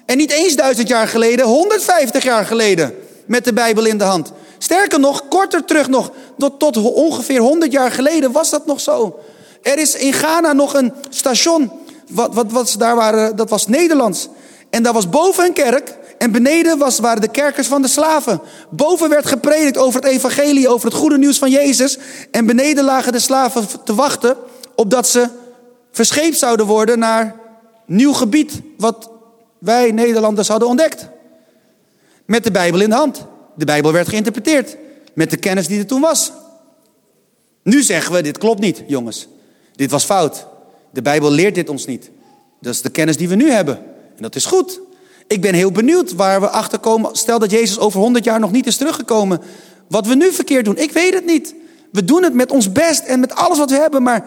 En 0.08 0.16
niet 0.16 0.30
eens 0.30 0.54
duizend 0.54 0.88
jaar 0.88 1.08
geleden, 1.08 1.46
150 1.46 2.22
jaar 2.22 2.46
geleden. 2.46 2.94
Met 3.26 3.44
de 3.44 3.52
Bijbel 3.52 3.86
in 3.86 3.98
de 3.98 4.04
hand. 4.04 4.32
Sterker 4.58 5.00
nog, 5.00 5.28
korter 5.28 5.64
terug 5.64 5.88
nog, 5.88 6.10
tot, 6.58 6.76
ongeveer 6.76 7.40
100 7.40 7.72
jaar 7.72 7.90
geleden 7.90 8.32
was 8.32 8.50
dat 8.50 8.66
nog 8.66 8.80
zo. 8.80 9.18
Er 9.62 9.78
is 9.78 9.94
in 9.94 10.12
Ghana 10.12 10.52
nog 10.52 10.74
een 10.74 10.92
station, 11.08 11.72
wat, 12.10 12.34
wat, 12.34 12.52
wat 12.52 12.74
daar 12.78 12.96
waren, 12.96 13.36
dat 13.36 13.50
was 13.50 13.66
Nederlands. 13.66 14.28
En 14.70 14.82
daar 14.82 14.92
was 14.92 15.08
boven 15.08 15.44
een 15.44 15.52
kerk 15.52 15.96
en 16.18 16.32
beneden 16.32 16.78
was, 16.78 16.98
waren 16.98 17.20
de 17.20 17.30
kerkers 17.30 17.66
van 17.66 17.82
de 17.82 17.88
slaven. 17.88 18.40
Boven 18.70 19.08
werd 19.08 19.26
gepredikt 19.26 19.78
over 19.78 20.00
het 20.00 20.10
evangelie, 20.10 20.68
over 20.68 20.86
het 20.86 20.96
goede 20.96 21.18
nieuws 21.18 21.38
van 21.38 21.50
Jezus. 21.50 21.98
En 22.30 22.46
beneden 22.46 22.84
lagen 22.84 23.12
de 23.12 23.20
slaven 23.20 23.66
te 23.84 23.94
wachten 23.94 24.36
opdat 24.74 25.08
ze 25.08 25.28
verscheept 25.92 26.38
zouden 26.38 26.66
worden 26.66 26.98
naar 26.98 27.36
nieuw 27.86 28.12
gebied 28.12 28.60
wat 28.76 29.16
wij 29.58 29.90
Nederlanders 29.90 30.48
hadden 30.48 30.68
ontdekt. 30.68 31.08
Met 32.24 32.44
de 32.44 32.50
Bijbel 32.50 32.80
in 32.80 32.88
de 32.88 32.94
hand. 32.94 33.24
De 33.56 33.64
Bijbel 33.64 33.92
werd 33.92 34.08
geïnterpreteerd 34.08 34.76
met 35.14 35.30
de 35.30 35.36
kennis 35.36 35.66
die 35.66 35.78
er 35.78 35.86
toen 35.86 36.00
was. 36.00 36.32
Nu 37.62 37.82
zeggen 37.82 38.12
we, 38.12 38.22
dit 38.22 38.38
klopt 38.38 38.60
niet, 38.60 38.82
jongens. 38.86 39.28
Dit 39.74 39.90
was 39.90 40.04
fout. 40.04 40.46
De 40.90 41.02
Bijbel 41.02 41.30
leert 41.30 41.54
dit 41.54 41.68
ons 41.68 41.86
niet. 41.86 42.10
Dat 42.60 42.74
is 42.74 42.82
de 42.82 42.90
kennis 42.90 43.16
die 43.16 43.28
we 43.28 43.34
nu 43.34 43.50
hebben. 43.50 43.76
En 44.16 44.22
dat 44.22 44.34
is 44.34 44.44
goed. 44.44 44.80
Ik 45.26 45.40
ben 45.40 45.54
heel 45.54 45.72
benieuwd 45.72 46.12
waar 46.12 46.40
we 46.40 46.48
achter 46.48 46.78
komen. 46.78 47.16
Stel 47.16 47.38
dat 47.38 47.50
Jezus 47.50 47.78
over 47.78 48.00
100 48.00 48.24
jaar 48.24 48.40
nog 48.40 48.52
niet 48.52 48.66
is 48.66 48.76
teruggekomen. 48.76 49.40
Wat 49.88 50.06
we 50.06 50.14
nu 50.14 50.32
verkeerd 50.32 50.64
doen, 50.64 50.76
ik 50.76 50.92
weet 50.92 51.14
het 51.14 51.24
niet. 51.26 51.54
We 51.92 52.04
doen 52.04 52.22
het 52.22 52.34
met 52.34 52.50
ons 52.50 52.72
best 52.72 53.04
en 53.04 53.20
met 53.20 53.34
alles 53.34 53.58
wat 53.58 53.70
we 53.70 53.76
hebben. 53.76 54.02
Maar 54.02 54.26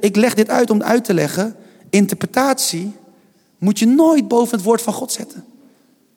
ik 0.00 0.16
leg 0.16 0.34
dit 0.34 0.48
uit 0.48 0.70
om 0.70 0.82
uit 0.82 1.04
te 1.04 1.14
leggen. 1.14 1.56
Interpretatie 1.90 2.92
moet 3.64 3.78
je 3.78 3.86
nooit 3.86 4.28
boven 4.28 4.56
het 4.56 4.66
woord 4.66 4.82
van 4.82 4.92
God 4.92 5.12
zetten. 5.12 5.44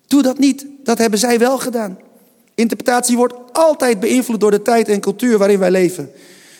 Doe 0.08 0.22
dat 0.22 0.40
niet. 0.40 0.66
Dat 0.84 0.98
hebben 0.98 1.20
zij 1.20 1.40
wel 1.40 1.58
gedaan. 1.58 1.98
Interpretatie 2.56 3.18
wordt 3.18 3.34
altijd 3.52 4.00
beïnvloed 4.00 4.40
door 4.40 4.52
de 4.52 4.62
tijd 4.62 4.88
en 4.88 5.00
cultuur 5.00 5.38
waarin 5.38 5.60
wij 5.60 5.72
leven. 5.72 6.12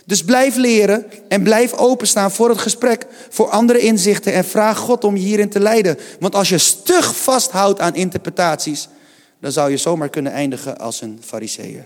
Dus 0.06 0.24
blijf 0.24 0.56
leren 0.56 1.06
en 1.28 1.44
blijf 1.44 1.74
openstaan 1.74 2.32
voor 2.32 2.50
het 2.50 2.58
gesprek, 2.58 3.08
voor 3.30 3.50
andere 3.50 3.80
inzichten 3.80 4.34
en 4.34 4.46
vraag 4.46 4.78
God 4.78 5.04
om 5.04 5.16
je 5.16 5.24
hierin 5.24 5.50
te 5.50 5.60
leiden. 5.60 5.98
Want 6.20 6.36
als 6.36 6.50
je 6.50 6.58
stug 6.58 7.18
vasthoudt 7.18 7.80
aan 7.80 7.96
interpretaties, 7.96 8.88
dan 9.40 9.52
zou 9.52 9.72
je 9.72 9.78
zomaar 9.78 10.10
kunnen 10.10 10.32
eindigen 10.32 10.78
als 10.78 11.02
een 11.02 11.20
fariseer. 11.22 11.86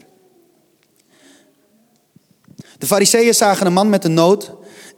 De 2.78 2.86
fariseeën 2.86 3.34
zagen 3.34 3.66
een 3.66 3.74
man 3.74 3.90
met 3.90 4.06
een 4.06 4.14
nood. 4.14 4.52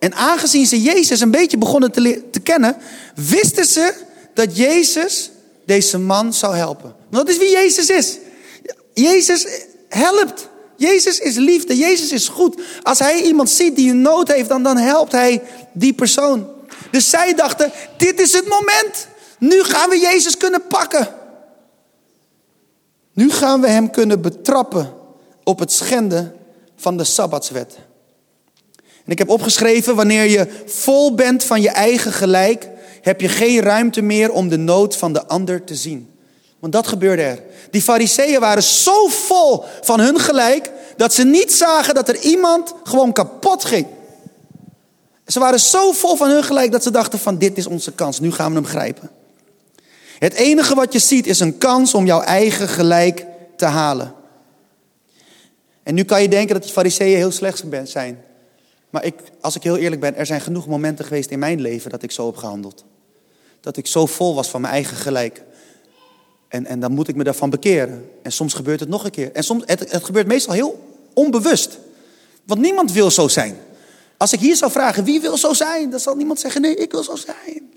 En 0.04 0.16
aangezien 0.16 0.66
ze 0.66 0.82
Jezus 0.82 1.20
een 1.20 1.32
beetje 1.32 1.58
begonnen 1.58 1.92
te, 1.92 2.30
te 2.32 2.40
kennen, 2.40 2.78
wisten 3.16 3.66
ze 3.66 3.94
dat 4.34 4.58
Jezus 4.58 5.32
deze 5.66 5.98
man 5.98 6.34
zou 6.34 6.56
helpen. 6.56 6.96
Want 7.10 7.26
dat 7.26 7.36
is 7.36 7.38
wie 7.38 7.52
Jezus 7.52 7.90
is. 7.90 8.18
Jezus 8.94 9.48
helpt. 9.90 10.48
Jezus 10.76 11.20
is 11.20 11.36
liefde. 11.36 11.78
Jezus 11.78 12.12
is 12.12 12.28
goed. 12.28 12.62
Als 12.82 13.00
hij 13.00 13.22
iemand 13.22 13.50
ziet 13.50 13.76
die 13.76 13.90
een 13.90 14.02
nood 14.02 14.28
heeft, 14.28 14.50
dan, 14.50 14.64
dan 14.64 14.78
helpt 14.78 15.12
hij 15.12 15.42
die 15.74 15.94
persoon. 15.94 16.48
Dus 16.92 17.10
zij 17.10 17.34
dachten, 17.34 17.72
dit 17.98 18.20
is 18.20 18.34
het 18.34 18.48
moment. 18.48 19.08
Nu 19.40 19.64
gaan 19.64 19.90
we 19.90 20.00
Jezus 20.00 20.38
kunnen 20.38 20.68
pakken. 20.68 21.08
Nu 23.14 23.32
gaan 23.32 23.62
we 23.62 23.68
hem 23.68 23.92
kunnen 23.92 24.22
betrappen 24.22 24.94
op 25.44 25.60
het 25.60 25.72
schenden 25.72 26.36
van 26.76 26.98
de 26.98 27.04
Sabbatswet. 27.04 27.78
En 29.06 29.12
ik 29.12 29.18
heb 29.18 29.30
opgeschreven, 29.30 29.96
wanneer 29.96 30.30
je 30.30 30.48
vol 30.66 31.16
bent 31.16 31.44
van 31.44 31.62
je 31.62 31.70
eigen 31.70 32.12
gelijk, 32.12 32.70
heb 33.02 33.22
je 33.22 33.30
geen 33.30 33.62
ruimte 33.62 34.02
meer 34.02 34.32
om 34.32 34.50
de 34.50 34.58
nood 34.58 34.96
van 34.96 35.14
de 35.14 35.26
ander 35.28 35.64
te 35.64 35.76
zien. 35.76 36.10
Want 36.60 36.74
dat 36.74 36.88
gebeurde 36.88 37.22
er. 37.22 37.40
Die 37.72 37.82
fariseeën 37.82 38.40
waren 38.40 38.64
zo 38.64 39.08
vol 39.08 39.64
van 39.82 40.00
hun 40.00 40.20
gelijk 40.20 40.72
dat 40.98 41.14
ze 41.14 41.24
niet 41.24 41.54
zagen 41.54 41.96
dat 41.96 42.10
er 42.10 42.20
iemand 42.20 42.74
gewoon 42.84 43.14
kapot 43.14 43.66
ging. 43.66 43.86
Ze 45.28 45.40
waren 45.40 45.60
zo 45.60 45.92
vol 45.92 46.16
van 46.16 46.30
hun 46.30 46.44
gelijk 46.44 46.72
dat 46.72 46.84
ze 46.84 46.92
dachten 46.92 47.20
van 47.20 47.38
dit 47.38 47.58
is 47.58 47.68
onze 47.68 47.92
kans, 47.92 48.20
nu 48.20 48.32
gaan 48.32 48.50
we 48.50 48.56
hem 48.56 48.66
grijpen. 48.66 49.10
Het 50.20 50.34
enige 50.34 50.76
wat 50.76 50.94
je 50.94 51.00
ziet 51.00 51.28
is 51.28 51.40
een 51.40 51.58
kans 51.58 51.94
om 51.94 52.06
jouw 52.06 52.22
eigen 52.22 52.68
gelijk 52.68 53.26
te 53.56 53.66
halen. 53.66 54.14
En 55.84 55.94
nu 55.94 56.04
kan 56.04 56.22
je 56.22 56.28
denken 56.28 56.54
dat 56.54 56.64
die 56.64 56.72
fariseeën 56.72 57.18
heel 57.18 57.32
slecht 57.32 57.64
zijn. 57.84 58.24
Maar 58.94 59.06
ik, 59.06 59.16
als 59.42 59.56
ik 59.56 59.64
heel 59.64 59.78
eerlijk 59.78 60.02
ben, 60.02 60.16
er 60.16 60.26
zijn 60.26 60.42
genoeg 60.42 60.68
momenten 60.68 61.06
geweest 61.06 61.30
in 61.30 61.40
mijn 61.40 61.62
leven 61.62 61.90
dat 61.90 62.04
ik 62.04 62.12
zo 62.12 62.26
heb 62.26 62.36
gehandeld. 62.36 62.86
Dat 63.60 63.78
ik 63.78 63.88
zo 63.88 64.06
vol 64.06 64.36
was 64.36 64.50
van 64.50 64.62
mijn 64.62 64.74
eigen 64.74 64.98
gelijk. 64.98 65.44
En, 66.48 66.66
en 66.66 66.80
dan 66.80 66.92
moet 66.92 67.08
ik 67.08 67.16
me 67.16 67.24
daarvan 67.24 67.50
bekeren. 67.50 68.10
En 68.22 68.32
soms 68.32 68.54
gebeurt 68.54 68.80
het 68.80 68.90
nog 68.90 69.04
een 69.04 69.12
keer. 69.12 69.32
En 69.32 69.44
soms, 69.44 69.64
het, 69.66 69.92
het 69.92 70.04
gebeurt 70.04 70.28
meestal 70.28 70.54
heel 70.54 70.98
onbewust. 71.14 71.80
Want 72.44 72.62
niemand 72.62 72.92
wil 72.92 73.12
zo 73.12 73.28
zijn. 73.28 73.58
Als 74.18 74.34
ik 74.34 74.40
hier 74.40 74.56
zou 74.56 74.72
vragen, 74.72 75.04
wie 75.04 75.22
wil 75.22 75.38
zo 75.38 75.54
zijn? 75.54 75.90
Dan 75.90 76.00
zal 76.00 76.16
niemand 76.16 76.40
zeggen, 76.40 76.62
nee, 76.62 76.76
ik 76.76 76.92
wil 76.92 77.04
zo 77.04 77.16
zijn. 77.16 77.74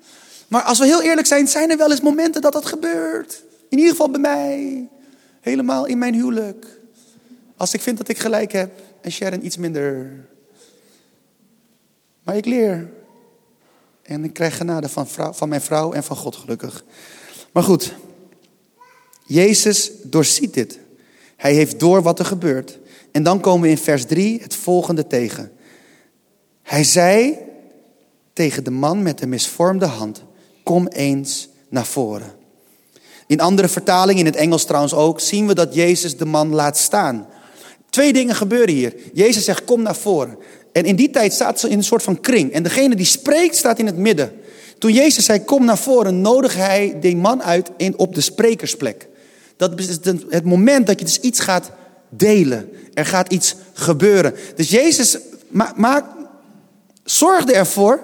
Maar 0.48 0.62
als 0.62 0.78
we 0.78 0.84
heel 0.84 1.02
eerlijk 1.02 1.26
zijn, 1.26 1.48
zijn 1.48 1.70
er 1.70 1.76
wel 1.76 1.90
eens 1.90 2.00
momenten 2.00 2.42
dat 2.42 2.52
dat 2.52 2.66
gebeurt. 2.66 3.42
In 3.68 3.78
ieder 3.78 3.92
geval 3.92 4.10
bij 4.10 4.20
mij. 4.20 4.88
Helemaal 5.40 5.86
in 5.86 5.98
mijn 5.98 6.14
huwelijk. 6.14 6.80
Als 7.56 7.74
ik 7.74 7.80
vind 7.80 7.98
dat 7.98 8.08
ik 8.08 8.18
gelijk 8.18 8.52
heb 8.52 8.70
en 9.00 9.12
Sharon 9.12 9.44
iets 9.44 9.56
minder. 9.56 10.10
Maar 12.26 12.36
ik 12.36 12.46
leer. 12.46 12.90
En 14.02 14.24
ik 14.24 14.32
krijg 14.32 14.56
genade 14.56 14.88
van, 14.88 15.06
van 15.34 15.48
mijn 15.48 15.60
vrouw 15.60 15.92
en 15.92 16.04
van 16.04 16.16
God 16.16 16.36
gelukkig. 16.36 16.84
Maar 17.52 17.62
goed, 17.62 17.94
Jezus 19.26 19.90
doorziet 20.02 20.54
dit. 20.54 20.78
Hij 21.36 21.54
heeft 21.54 21.80
door 21.80 22.02
wat 22.02 22.18
er 22.18 22.24
gebeurt. 22.24 22.78
En 23.10 23.22
dan 23.22 23.40
komen 23.40 23.62
we 23.62 23.68
in 23.68 23.78
vers 23.78 24.04
3 24.04 24.42
het 24.42 24.54
volgende 24.54 25.06
tegen. 25.06 25.52
Hij 26.62 26.84
zei 26.84 27.38
tegen 28.32 28.64
de 28.64 28.70
man 28.70 29.02
met 29.02 29.18
de 29.18 29.26
misvormde 29.26 29.86
hand: 29.86 30.22
Kom 30.62 30.86
eens 30.86 31.48
naar 31.68 31.86
voren. 31.86 32.34
In 33.26 33.40
andere 33.40 33.68
vertalingen, 33.68 34.20
in 34.20 34.26
het 34.26 34.36
Engels 34.36 34.64
trouwens 34.64 34.94
ook, 34.94 35.20
zien 35.20 35.46
we 35.46 35.54
dat 35.54 35.74
Jezus 35.74 36.16
de 36.16 36.24
man 36.24 36.54
laat 36.54 36.76
staan. 36.76 37.28
Twee 37.90 38.12
dingen 38.12 38.34
gebeuren 38.34 38.74
hier. 38.74 38.94
Jezus 39.12 39.44
zegt: 39.44 39.64
Kom 39.64 39.82
naar 39.82 39.96
voren. 39.96 40.38
En 40.76 40.84
in 40.84 40.96
die 40.96 41.10
tijd 41.10 41.32
staat 41.32 41.60
ze 41.60 41.68
in 41.68 41.78
een 41.78 41.84
soort 41.84 42.02
van 42.02 42.20
kring. 42.20 42.52
En 42.52 42.62
degene 42.62 42.96
die 42.96 43.06
spreekt 43.06 43.56
staat 43.56 43.78
in 43.78 43.86
het 43.86 43.96
midden. 43.96 44.32
Toen 44.78 44.92
Jezus 44.92 45.24
zei: 45.24 45.44
Kom 45.44 45.64
naar 45.64 45.78
voren, 45.78 46.20
nodig 46.20 46.54
hij 46.54 46.96
die 47.00 47.16
man 47.16 47.42
uit 47.42 47.70
in, 47.76 47.98
op 47.98 48.14
de 48.14 48.20
sprekersplek. 48.20 49.08
Dat 49.56 49.80
is 49.80 49.98
het 50.28 50.44
moment 50.44 50.86
dat 50.86 50.98
je 50.98 51.04
dus 51.04 51.20
iets 51.20 51.40
gaat 51.40 51.70
delen. 52.08 52.68
Er 52.94 53.06
gaat 53.06 53.32
iets 53.32 53.54
gebeuren. 53.72 54.34
Dus 54.54 54.70
Jezus 54.70 55.18
maak, 55.76 56.04
zorgde 57.04 57.52
ervoor 57.52 58.00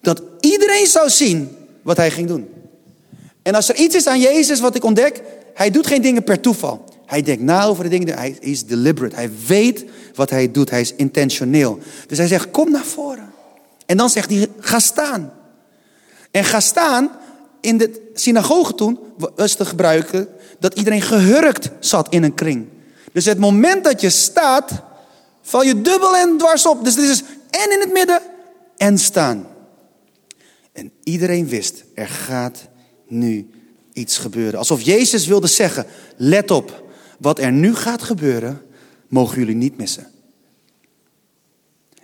dat 0.00 0.22
iedereen 0.40 0.86
zou 0.86 1.08
zien 1.08 1.56
wat 1.82 1.96
hij 1.96 2.10
ging 2.10 2.28
doen. 2.28 2.48
En 3.42 3.54
als 3.54 3.68
er 3.68 3.76
iets 3.76 3.94
is 3.94 4.06
aan 4.06 4.20
Jezus 4.20 4.60
wat 4.60 4.74
ik 4.74 4.84
ontdek, 4.84 5.22
hij 5.54 5.70
doet 5.70 5.86
geen 5.86 6.02
dingen 6.02 6.24
per 6.24 6.40
toeval. 6.40 6.84
Hij 7.10 7.22
denkt 7.22 7.42
na 7.42 7.64
over 7.64 7.84
de 7.84 7.90
dingen, 7.90 8.18
hij 8.18 8.36
is 8.40 8.66
deliberate. 8.66 9.14
Hij 9.14 9.30
weet 9.46 9.84
wat 10.14 10.30
hij 10.30 10.50
doet, 10.50 10.70
hij 10.70 10.80
is 10.80 10.94
intentioneel. 10.94 11.78
Dus 12.06 12.18
hij 12.18 12.26
zegt, 12.26 12.50
kom 12.50 12.70
naar 12.70 12.84
voren. 12.84 13.32
En 13.86 13.96
dan 13.96 14.10
zegt 14.10 14.30
hij, 14.30 14.48
ga 14.58 14.78
staan. 14.78 15.32
En 16.30 16.44
ga 16.44 16.60
staan, 16.60 17.10
in 17.60 17.78
de 17.78 18.10
synagoge 18.14 18.74
toen 18.74 18.98
was 19.34 19.54
te 19.54 19.64
gebruiken 19.64 20.28
dat 20.58 20.74
iedereen 20.74 21.02
gehurkt 21.02 21.70
zat 21.80 22.12
in 22.12 22.22
een 22.22 22.34
kring. 22.34 22.66
Dus 23.12 23.24
het 23.24 23.38
moment 23.38 23.84
dat 23.84 24.00
je 24.00 24.10
staat, 24.10 24.82
val 25.42 25.62
je 25.62 25.80
dubbel 25.80 26.16
en 26.16 26.36
dwars 26.36 26.66
op. 26.66 26.84
Dus 26.84 26.94
dit 26.94 27.08
is 27.08 27.22
en 27.50 27.72
in 27.72 27.80
het 27.80 27.92
midden 27.92 28.20
en 28.76 28.98
staan. 28.98 29.46
En 30.72 30.92
iedereen 31.02 31.48
wist, 31.48 31.84
er 31.94 32.08
gaat 32.08 32.58
nu 33.08 33.50
iets 33.92 34.18
gebeuren. 34.18 34.58
Alsof 34.58 34.80
Jezus 34.80 35.26
wilde 35.26 35.46
zeggen, 35.46 35.86
let 36.16 36.50
op, 36.50 36.88
wat 37.20 37.38
er 37.38 37.52
nu 37.52 37.74
gaat 37.74 38.02
gebeuren, 38.02 38.62
mogen 39.08 39.38
jullie 39.38 39.54
niet 39.54 39.76
missen. 39.76 40.06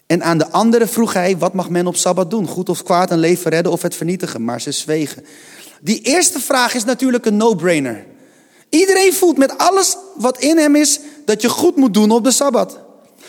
En 0.07 0.23
aan 0.23 0.39
de 0.39 0.51
anderen 0.51 0.89
vroeg 0.89 1.13
hij, 1.13 1.39
wat 1.39 1.55
mag 1.55 1.71
men 1.71 1.87
op 1.87 1.97
Sabbat 1.97 2.31
doen? 2.31 2.47
Goed 2.47 2.69
of 2.69 2.83
kwaad, 2.83 3.11
een 3.11 3.19
leven 3.19 3.51
redden 3.51 3.73
of 3.73 3.83
het 3.83 3.95
vernietigen? 3.95 4.45
Maar 4.45 4.61
ze 4.61 4.73
zwegen. 4.73 5.25
Die 5.81 6.01
eerste 6.01 6.41
vraag 6.41 6.75
is 6.75 6.85
natuurlijk 6.85 7.27
een 7.27 7.37
no-brainer. 7.37 8.05
Iedereen 8.69 9.13
voelt 9.13 9.37
met 9.37 9.59
alles 9.59 9.97
wat 10.17 10.39
in 10.39 10.59
hem 10.59 10.77
is 10.77 11.01
dat 11.25 11.43
je 11.43 11.49
goed 11.49 11.77
moet 11.77 11.95
doen 11.95 12.11
op 12.11 12.25
de 12.25 12.31
Sabbat. 12.31 12.79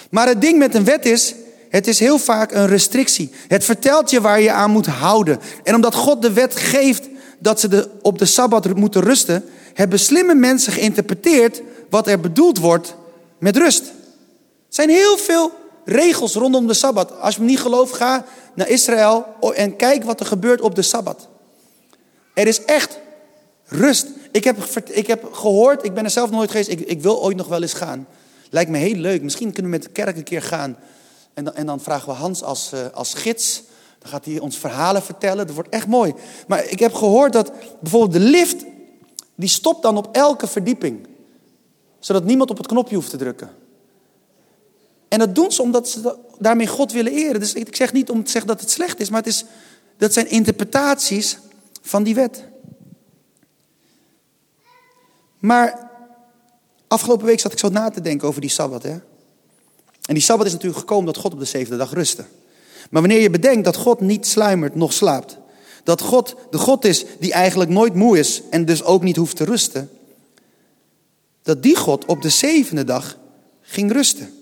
Maar 0.10 0.28
het 0.28 0.42
ding 0.42 0.58
met 0.58 0.76
een 0.76 0.84
wet 0.84 1.06
is, 1.06 1.36
het 1.70 1.88
is 1.88 2.00
heel 2.00 2.18
vaak 2.18 2.52
een 2.52 2.68
restrictie. 2.68 3.32
Het 3.48 3.64
vertelt 3.64 4.10
je 4.10 4.22
waar 4.22 4.42
je 4.42 4.52
aan 4.52 4.72
moet 4.72 4.86
houden. 4.86 5.40
En 5.64 5.76
omdat 5.76 5.96
God 5.96 6.22
de 6.22 6.34
wet 6.34 6.56
geeft 6.56 7.10
dat 7.40 7.60
ze 7.60 7.68
de, 7.68 7.90
op 8.02 8.20
de 8.20 8.26
Sabbat 8.26 8.76
moeten 8.76 9.02
rusten, 9.02 9.44
hebben 9.78 10.00
slimme 10.00 10.36
mensen 10.36 10.74
geïnterpreteerd 10.74 11.62
wat 11.90 12.08
er 12.08 12.20
bedoeld 12.20 12.58
wordt 12.58 12.96
met 13.38 13.58
rust. 13.58 13.82
Er 13.88 13.94
zijn 14.70 14.90
heel 14.90 15.18
veel 15.18 15.52
regels 15.86 16.34
rondom 16.34 16.68
de 16.68 16.74
Sabbat. 16.74 17.20
Als 17.20 17.36
je 17.36 17.42
me 17.42 17.48
niet 17.48 17.60
gelooft, 17.60 17.94
ga 17.94 18.26
naar 18.56 18.70
Israël 18.70 19.26
en 19.54 19.76
kijk 19.76 20.04
wat 20.04 20.20
er 20.20 20.26
gebeurt 20.26 20.62
op 20.62 20.76
de 20.76 20.82
Sabbat. 20.82 21.28
Er 22.34 22.48
is 22.48 22.66
echt 22.66 23.00
rust. 23.66 24.08
Ik 24.32 24.44
heb, 24.44 24.58
ik 24.90 25.08
heb 25.08 25.34
gehoord, 25.34 25.86
ik 25.86 25.94
ben 25.94 26.04
er 26.04 26.10
zelf 26.10 26.30
nooit 26.30 26.52
geweest, 26.52 26.70
ik, 26.70 26.80
ik 26.80 27.02
wil 27.02 27.22
ooit 27.22 27.38
nog 27.38 27.48
wel 27.48 27.62
eens 27.62 27.74
gaan. 27.74 28.08
Lijkt 28.50 28.70
me 28.70 28.78
heel 28.78 28.96
leuk. 28.96 29.22
Misschien 29.22 29.52
kunnen 29.52 29.72
we 29.72 29.78
met 29.78 29.86
de 29.86 29.94
kerk 29.94 30.18
een 30.18 30.24
keer 30.24 30.42
gaan. 30.42 30.78
En 31.34 31.44
dan, 31.44 31.56
en 31.56 31.66
dan 31.66 31.82
vragen 31.82 32.08
we 32.08 32.14
Hans 32.14 32.44
als, 32.44 32.72
uh, 32.74 32.80
als 32.94 33.14
gids. 33.14 33.64
Dan 34.00 34.10
gaat 34.10 34.26
hij 34.26 34.40
ons 34.40 34.58
verhalen 34.58 35.04
vertellen. 35.04 35.46
Dat 35.46 35.56
wordt 35.56 35.70
echt 35.70 35.88
mooi. 35.88 36.14
Maar 36.48 36.66
ik 36.66 36.80
heb 36.80 36.94
gehoord 36.94 37.34
dat 37.34 37.52
bijvoorbeeld 37.82 38.14
de 38.14 38.30
lift, 38.30 38.66
die 39.38 39.50
stopt 39.50 39.82
dan 39.82 39.98
op 39.98 40.10
elke 40.12 40.48
verdieping. 40.48 41.08
Zodat 42.00 42.24
niemand 42.24 42.50
op 42.50 42.58
het 42.58 42.68
knopje 42.68 42.96
hoeft 42.96 43.10
te 43.10 43.18
drukken. 43.18 43.50
En 45.08 45.20
dat 45.20 45.36
doen 45.36 45.52
ze 45.52 45.62
omdat 45.62 45.90
ze 45.90 46.16
daarmee 46.40 46.68
God 46.68 46.92
willen 46.92 47.12
eren. 47.12 47.40
Dus 47.40 47.54
ik 47.54 47.76
zeg 47.76 47.94
niet 47.94 48.10
om 48.10 48.24
te 48.24 48.32
zeggen 48.32 48.50
dat 48.52 48.62
het 48.62 48.72
slecht 48.72 49.00
is, 49.00 49.10
maar 49.10 49.20
het 49.20 49.34
is, 49.34 49.46
dat 49.98 50.14
zijn 50.14 50.30
interpretaties 50.30 51.40
van 51.82 52.04
die 52.04 52.16
wet. 52.16 52.44
Maar 55.40 55.90
afgelopen 56.88 57.26
week 57.26 57.40
zat 57.40 57.52
ik 57.52 57.60
zo 57.60 57.70
na 57.70 57.90
te 57.90 58.02
denken 58.02 58.28
over 58.28 58.42
die 58.42 58.50
Sabbat. 58.50 58.84
Hè? 58.84 59.00
En 60.08 60.14
die 60.14 60.24
Sabbat 60.24 60.46
is 60.46 60.52
natuurlijk 60.52 60.80
gekomen 60.80 61.06
dat 61.06 61.18
God 61.18 61.34
op 61.34 61.40
de 61.40 61.46
zevende 61.46 61.78
dag 61.78 61.94
rustte. 61.94 62.26
Maar 62.90 63.02
wanneer 63.02 63.22
je 63.22 63.30
bedenkt 63.30 63.66
dat 63.66 63.76
God 63.76 64.00
niet 64.00 64.28
sluimert, 64.28 64.76
nog 64.76 64.94
slaapt. 64.94 65.38
Dat 65.88 66.02
God 66.02 66.36
de 66.50 66.58
God 66.58 66.86
is 66.86 67.06
die 67.20 67.34
eigenlijk 67.34 67.70
nooit 67.70 67.94
moe 67.94 68.20
is 68.20 68.42
en 68.50 68.66
dus 68.66 68.84
ook 68.84 69.04
niet 69.04 69.16
hoeft 69.16 69.36
te 69.36 69.44
rusten. 69.44 69.90
Dat 71.42 71.64
die 71.64 71.76
God 71.76 72.06
op 72.06 72.22
de 72.22 72.30
zevende 72.30 72.84
dag 72.84 73.18
ging 73.62 73.92
rusten. 73.92 74.34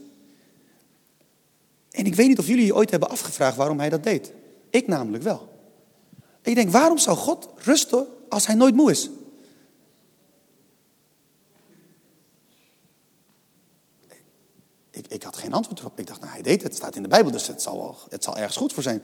En 1.91 2.05
ik 2.05 2.15
weet 2.15 2.27
niet 2.27 2.39
of 2.39 2.47
jullie 2.47 2.65
je 2.65 2.75
ooit 2.75 2.89
hebben 2.89 3.09
afgevraagd 3.09 3.57
waarom 3.57 3.79
hij 3.79 3.89
dat 3.89 4.03
deed. 4.03 4.31
Ik 4.69 4.87
namelijk 4.87 5.23
wel. 5.23 5.47
Ik 6.41 6.55
denk, 6.55 6.71
waarom 6.71 6.97
zou 6.97 7.17
God 7.17 7.49
rusten 7.57 8.07
als 8.29 8.47
hij 8.47 8.55
nooit 8.55 8.75
moe 8.75 8.91
is? 8.91 9.09
Ik, 14.91 15.07
ik 15.07 15.23
had 15.23 15.37
geen 15.37 15.53
antwoord 15.53 15.79
erop. 15.79 15.99
Ik 15.99 16.07
dacht, 16.07 16.19
nou, 16.19 16.31
hij 16.31 16.41
deed 16.41 16.53
het. 16.53 16.63
Het 16.63 16.75
staat 16.75 16.95
in 16.95 17.01
de 17.01 17.07
Bijbel, 17.07 17.31
dus 17.31 17.47
het 17.47 17.61
zal, 17.61 17.97
het 18.09 18.23
zal 18.23 18.37
ergens 18.37 18.57
goed 18.57 18.73
voor 18.73 18.83
zijn. 18.83 19.03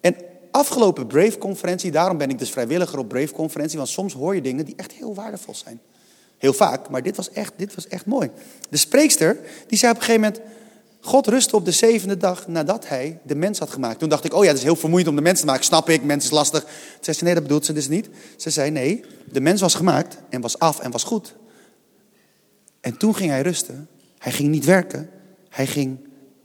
En 0.00 0.16
afgelopen 0.52 1.06
Brave-conferentie, 1.06 1.90
daarom 1.90 2.18
ben 2.18 2.30
ik 2.30 2.38
dus 2.38 2.50
vrijwilliger 2.50 2.98
op 2.98 3.08
Brave-conferentie, 3.08 3.78
want 3.78 3.90
soms 3.90 4.12
hoor 4.12 4.34
je 4.34 4.40
dingen 4.40 4.64
die 4.64 4.74
echt 4.76 4.92
heel 4.92 5.14
waardevol 5.14 5.54
zijn. 5.54 5.80
Heel 6.38 6.52
vaak, 6.52 6.88
maar 6.88 7.02
dit 7.02 7.16
was 7.16 7.30
echt, 7.30 7.52
dit 7.56 7.74
was 7.74 7.88
echt 7.88 8.06
mooi. 8.06 8.30
De 8.70 8.76
spreekster, 8.76 9.38
die 9.66 9.78
zei 9.78 9.92
op 9.92 9.98
een 9.98 10.04
gegeven 10.04 10.28
moment, 10.28 10.50
God 11.00 11.26
rustte 11.26 11.56
op 11.56 11.64
de 11.64 11.70
zevende 11.70 12.16
dag 12.16 12.48
nadat 12.48 12.88
hij 12.88 13.18
de 13.22 13.34
mens 13.34 13.58
had 13.58 13.70
gemaakt. 13.70 13.98
Toen 13.98 14.08
dacht 14.08 14.24
ik, 14.24 14.34
oh 14.34 14.42
ja, 14.42 14.48
het 14.48 14.58
is 14.58 14.62
heel 14.62 14.76
vermoeiend 14.76 15.10
om 15.10 15.16
de 15.16 15.22
mens 15.22 15.40
te 15.40 15.46
maken. 15.46 15.64
Snap 15.64 15.88
ik, 15.88 16.04
mens 16.04 16.24
is 16.24 16.30
lastig. 16.30 16.66
Ze 17.00 17.12
zei 17.12 17.24
nee, 17.24 17.34
dat 17.34 17.42
bedoelt 17.42 17.64
ze 17.64 17.72
dus 17.72 17.88
niet. 17.88 18.08
Ze 18.36 18.50
zei, 18.50 18.70
nee, 18.70 19.04
de 19.32 19.40
mens 19.40 19.60
was 19.60 19.74
gemaakt 19.74 20.18
en 20.28 20.40
was 20.40 20.58
af 20.58 20.80
en 20.80 20.90
was 20.90 21.04
goed. 21.04 21.34
En 22.80 22.96
toen 22.96 23.14
ging 23.14 23.30
hij 23.30 23.42
rusten. 23.42 23.88
Hij 24.18 24.32
ging 24.32 24.48
niet 24.48 24.64
werken. 24.64 25.10
Hij 25.48 25.66
ging 25.66 25.98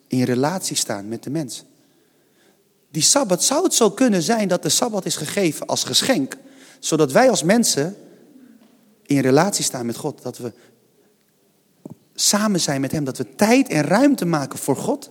in 0.08 0.24
relatie 0.24 0.76
staan 0.76 1.08
met 1.08 1.24
de 1.24 1.30
mens. 1.30 1.66
Die 2.92 3.02
Sabbat, 3.02 3.44
zou 3.44 3.64
het 3.64 3.74
zo 3.74 3.92
kunnen 3.92 4.22
zijn 4.22 4.48
dat 4.48 4.64
de 4.64 4.70
Sabbat 4.70 5.06
is 5.06 5.16
gegeven 5.16 5.66
als 5.66 5.84
geschenk. 5.84 6.38
Zodat 6.80 7.12
wij 7.12 7.30
als 7.30 7.44
mensen 7.44 7.96
in 9.06 9.20
relatie 9.20 9.64
staan 9.64 9.86
met 9.86 9.96
God. 9.96 10.22
Dat 10.24 10.38
we 10.38 10.54
samen 12.16 12.60
zijn 12.60 12.82
met 12.82 12.92
Hem. 12.92 13.04
Dat 13.04 13.18
we 13.18 13.36
tijd 13.36 13.70
en 13.70 13.84
ruimte 13.84 14.26
maken 14.26 14.60
voor 14.60 14.76
God 14.76 15.10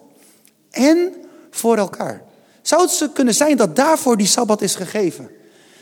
en 0.70 1.12
voor 1.50 1.76
elkaar. 1.76 2.22
Zou 2.62 2.82
het 2.82 2.90
zo 2.90 3.08
kunnen 3.08 3.34
zijn 3.34 3.56
dat 3.56 3.76
daarvoor 3.76 4.16
die 4.16 4.26
Sabbat 4.26 4.62
is 4.62 4.74
gegeven? 4.74 5.30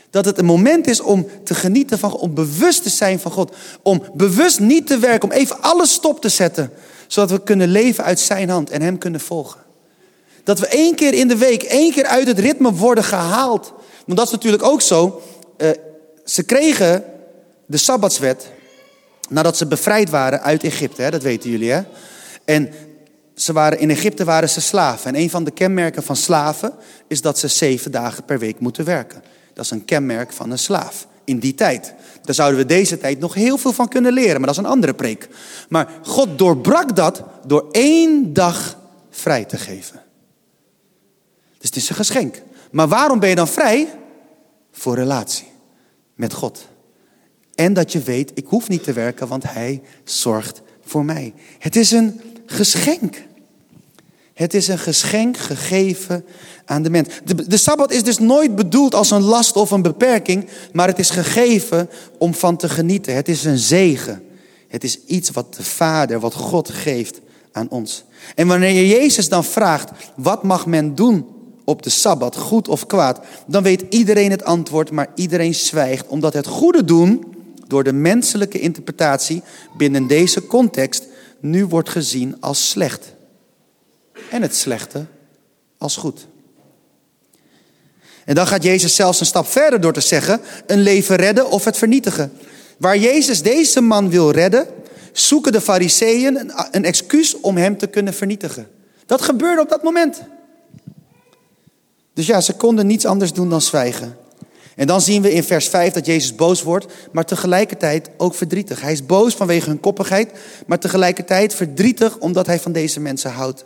Dat 0.09 0.25
het 0.25 0.37
een 0.37 0.45
moment 0.45 0.87
is 0.87 0.99
om 0.99 1.27
te 1.43 1.55
genieten 1.55 1.99
van 1.99 2.13
om 2.13 2.33
bewust 2.33 2.83
te 2.83 2.89
zijn 2.89 3.19
van 3.19 3.31
God. 3.31 3.55
Om 3.81 4.03
bewust 4.13 4.59
niet 4.59 4.87
te 4.87 4.97
werken, 4.97 5.29
om 5.29 5.35
even 5.35 5.61
alles 5.61 5.93
stop 5.93 6.21
te 6.21 6.29
zetten. 6.29 6.71
Zodat 7.07 7.29
we 7.29 7.43
kunnen 7.43 7.67
leven 7.67 8.03
uit 8.03 8.19
zijn 8.19 8.49
hand 8.49 8.69
en 8.69 8.81
hem 8.81 8.97
kunnen 8.97 9.19
volgen. 9.19 9.64
Dat 10.45 10.59
we 10.59 10.67
één 10.67 10.95
keer 10.95 11.13
in 11.13 11.27
de 11.27 11.37
week, 11.37 11.63
één 11.63 11.91
keer 11.91 12.05
uit 12.05 12.27
het 12.27 12.39
ritme 12.39 12.73
worden 12.73 13.03
gehaald. 13.03 13.73
Want 14.05 14.17
dat 14.17 14.27
is 14.27 14.33
natuurlijk 14.33 14.63
ook 14.63 14.81
zo. 14.81 15.21
Uh, 15.57 15.69
ze 16.25 16.43
kregen 16.43 17.03
de 17.65 17.77
Sabbatswet 17.77 18.51
nadat 19.29 19.57
ze 19.57 19.65
bevrijd 19.65 20.09
waren 20.09 20.41
uit 20.41 20.63
Egypte. 20.63 21.01
Hè? 21.01 21.11
Dat 21.11 21.23
weten 21.23 21.49
jullie 21.49 21.71
hè. 21.71 21.81
En 22.45 22.69
ze 23.35 23.53
waren, 23.53 23.79
in 23.79 23.89
Egypte 23.89 24.23
waren 24.23 24.49
ze 24.49 24.61
slaven. 24.61 25.15
En 25.15 25.21
een 25.21 25.29
van 25.29 25.43
de 25.43 25.51
kenmerken 25.51 26.03
van 26.03 26.15
slaven 26.15 26.73
is 27.07 27.21
dat 27.21 27.39
ze 27.39 27.47
zeven 27.47 27.91
dagen 27.91 28.23
per 28.23 28.39
week 28.39 28.59
moeten 28.59 28.85
werken. 28.85 29.23
Dat 29.53 29.65
is 29.65 29.71
een 29.71 29.85
kenmerk 29.85 30.33
van 30.33 30.51
een 30.51 30.59
slaaf 30.59 31.07
in 31.23 31.39
die 31.39 31.55
tijd. 31.55 31.93
Daar 32.21 32.35
zouden 32.35 32.59
we 32.59 32.65
deze 32.65 32.97
tijd 32.97 33.19
nog 33.19 33.33
heel 33.33 33.57
veel 33.57 33.73
van 33.73 33.87
kunnen 33.87 34.13
leren, 34.13 34.35
maar 34.35 34.47
dat 34.47 34.57
is 34.57 34.63
een 34.63 34.69
andere 34.69 34.93
preek. 34.93 35.27
Maar 35.69 35.89
God 36.03 36.37
doorbrak 36.37 36.95
dat 36.95 37.23
door 37.45 37.67
één 37.71 38.33
dag 38.33 38.77
vrij 39.09 39.45
te 39.45 39.57
geven. 39.57 40.04
Dus 41.65 41.73
het 41.73 41.83
is 41.83 41.89
een 41.89 42.05
geschenk. 42.05 42.41
Maar 42.71 42.87
waarom 42.87 43.19
ben 43.19 43.29
je 43.29 43.35
dan 43.35 43.47
vrij? 43.47 43.87
Voor 44.71 44.95
relatie 44.95 45.47
met 46.15 46.33
God. 46.33 46.67
En 47.55 47.73
dat 47.73 47.91
je 47.91 47.99
weet, 47.99 48.31
ik 48.33 48.45
hoef 48.47 48.69
niet 48.69 48.83
te 48.83 48.93
werken, 48.93 49.27
want 49.27 49.43
Hij 49.43 49.81
zorgt 50.03 50.61
voor 50.83 51.05
mij. 51.05 51.33
Het 51.59 51.75
is 51.75 51.91
een 51.91 52.21
geschenk. 52.45 53.23
Het 54.33 54.53
is 54.53 54.67
een 54.67 54.79
geschenk 54.79 55.37
gegeven 55.37 56.25
aan 56.65 56.83
de 56.83 56.89
mens. 56.89 57.07
De, 57.23 57.47
de 57.47 57.57
Sabbat 57.57 57.91
is 57.91 58.03
dus 58.03 58.19
nooit 58.19 58.55
bedoeld 58.55 58.95
als 58.95 59.11
een 59.11 59.23
last 59.23 59.55
of 59.55 59.71
een 59.71 59.81
beperking, 59.81 60.47
maar 60.73 60.87
het 60.87 60.99
is 60.99 61.09
gegeven 61.09 61.89
om 62.17 62.33
van 62.33 62.57
te 62.57 62.69
genieten. 62.69 63.15
Het 63.15 63.27
is 63.27 63.43
een 63.43 63.57
zegen. 63.57 64.23
Het 64.67 64.83
is 64.83 65.05
iets 65.05 65.29
wat 65.29 65.55
de 65.55 65.63
Vader, 65.63 66.19
wat 66.19 66.33
God 66.33 66.69
geeft 66.69 67.21
aan 67.51 67.69
ons. 67.69 68.03
En 68.35 68.47
wanneer 68.47 68.71
je 68.71 68.87
Jezus 68.87 69.29
dan 69.29 69.43
vraagt, 69.43 69.91
wat 70.15 70.43
mag 70.43 70.65
men 70.65 70.95
doen 70.95 71.33
op 71.65 71.83
de 71.83 71.89
Sabbat, 71.89 72.35
goed 72.35 72.67
of 72.67 72.85
kwaad, 72.85 73.19
dan 73.47 73.63
weet 73.63 73.83
iedereen 73.89 74.31
het 74.31 74.43
antwoord, 74.43 74.91
maar 74.91 75.11
iedereen 75.15 75.55
zwijgt, 75.55 76.07
omdat 76.07 76.33
het 76.33 76.47
goede 76.47 76.83
doen 76.83 77.35
door 77.67 77.83
de 77.83 77.93
menselijke 77.93 78.59
interpretatie 78.59 79.41
binnen 79.77 80.07
deze 80.07 80.47
context 80.47 81.03
nu 81.39 81.65
wordt 81.65 81.89
gezien 81.89 82.37
als 82.39 82.69
slecht. 82.69 83.13
En 84.29 84.41
het 84.41 84.55
slechte 84.55 85.05
als 85.77 85.95
goed. 85.95 86.27
En 88.25 88.35
dan 88.35 88.47
gaat 88.47 88.63
Jezus 88.63 88.95
zelfs 88.95 89.19
een 89.19 89.25
stap 89.25 89.47
verder 89.47 89.81
door 89.81 89.93
te 89.93 90.01
zeggen: 90.01 90.41
een 90.67 90.81
leven 90.81 91.15
redden 91.15 91.49
of 91.49 91.65
het 91.65 91.77
vernietigen. 91.77 92.31
Waar 92.77 92.97
Jezus 92.97 93.41
deze 93.41 93.81
man 93.81 94.09
wil 94.09 94.31
redden, 94.31 94.67
zoeken 95.11 95.51
de 95.51 95.61
Fariseeën 95.61 96.51
een 96.71 96.85
excuus 96.85 97.39
om 97.39 97.57
hem 97.57 97.77
te 97.77 97.87
kunnen 97.87 98.13
vernietigen. 98.13 98.67
Dat 99.05 99.21
gebeurde 99.21 99.61
op 99.61 99.69
dat 99.69 99.83
moment. 99.83 100.21
Dus 102.15 102.25
ja, 102.25 102.41
ze 102.41 102.53
konden 102.53 102.87
niets 102.87 103.05
anders 103.05 103.33
doen 103.33 103.49
dan 103.49 103.61
zwijgen. 103.61 104.17
En 104.75 104.87
dan 104.87 105.01
zien 105.01 105.21
we 105.21 105.33
in 105.33 105.43
vers 105.43 105.67
5 105.67 105.93
dat 105.93 106.05
Jezus 106.05 106.35
boos 106.35 106.63
wordt, 106.63 106.85
maar 107.11 107.25
tegelijkertijd 107.25 108.09
ook 108.17 108.35
verdrietig. 108.35 108.81
Hij 108.81 108.91
is 108.91 109.05
boos 109.05 109.33
vanwege 109.33 109.69
hun 109.69 109.79
koppigheid, 109.79 110.31
maar 110.67 110.79
tegelijkertijd 110.79 111.53
verdrietig 111.53 112.17
omdat 112.17 112.45
hij 112.45 112.59
van 112.59 112.71
deze 112.71 112.99
mensen 112.99 113.31
houdt. 113.31 113.65